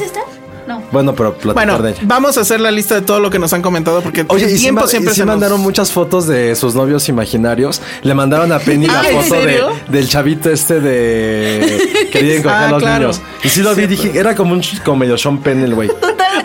[0.92, 2.02] Bueno, pero platicar bueno, de ella.
[2.04, 4.56] vamos a hacer la lista de todo lo que nos han comentado porque Oye, el
[4.56, 7.82] y tiempo ma- siempre y se nos- mandaron muchas fotos de sus novios imaginarios.
[8.04, 12.58] Le mandaron a Penny la Ah, ¿en foto de, del chavito este de quería encoger
[12.58, 13.00] Ah, a los claro.
[13.08, 13.22] niños.
[13.44, 15.90] Y sí lo vi, dije, era como un como medio Sean Penn el güey.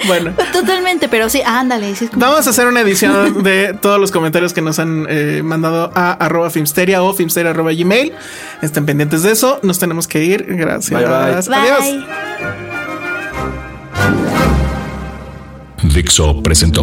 [0.07, 0.33] Bueno.
[0.53, 1.95] Totalmente, pero sí, ándale.
[1.95, 5.07] sí es como- Vamos a hacer una edición de todos los comentarios que nos han
[5.09, 8.12] eh, mandado a arroba filmsteria o filmsteria arroba gmail.
[8.61, 9.61] Estén pendientes de eso.
[9.62, 10.45] Nos tenemos que ir.
[10.47, 10.91] Gracias.
[10.91, 11.14] Bye, bye.
[11.16, 11.49] Adiós.
[11.49, 12.63] Bye.
[15.95, 16.82] Dixo presentó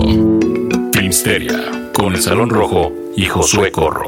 [0.93, 4.07] Filmsteria con el Salón Rojo y Josué Corro.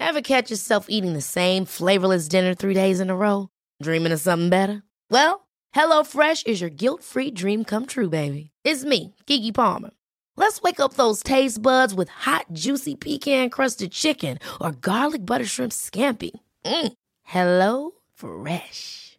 [0.00, 3.48] Ever catch yourself eating the same flavorless dinner three days in a row?
[3.80, 4.82] Dreaming of something better?
[5.08, 8.50] Well, HelloFresh is your guilt free dream come true, baby.
[8.64, 9.90] It's me, Kiki Palmer.
[10.36, 15.46] Let's wake up those taste buds with hot, juicy pecan crusted chicken or garlic butter
[15.46, 16.32] shrimp scampi.
[16.64, 16.92] Mm.
[17.22, 19.03] Hello Fresh.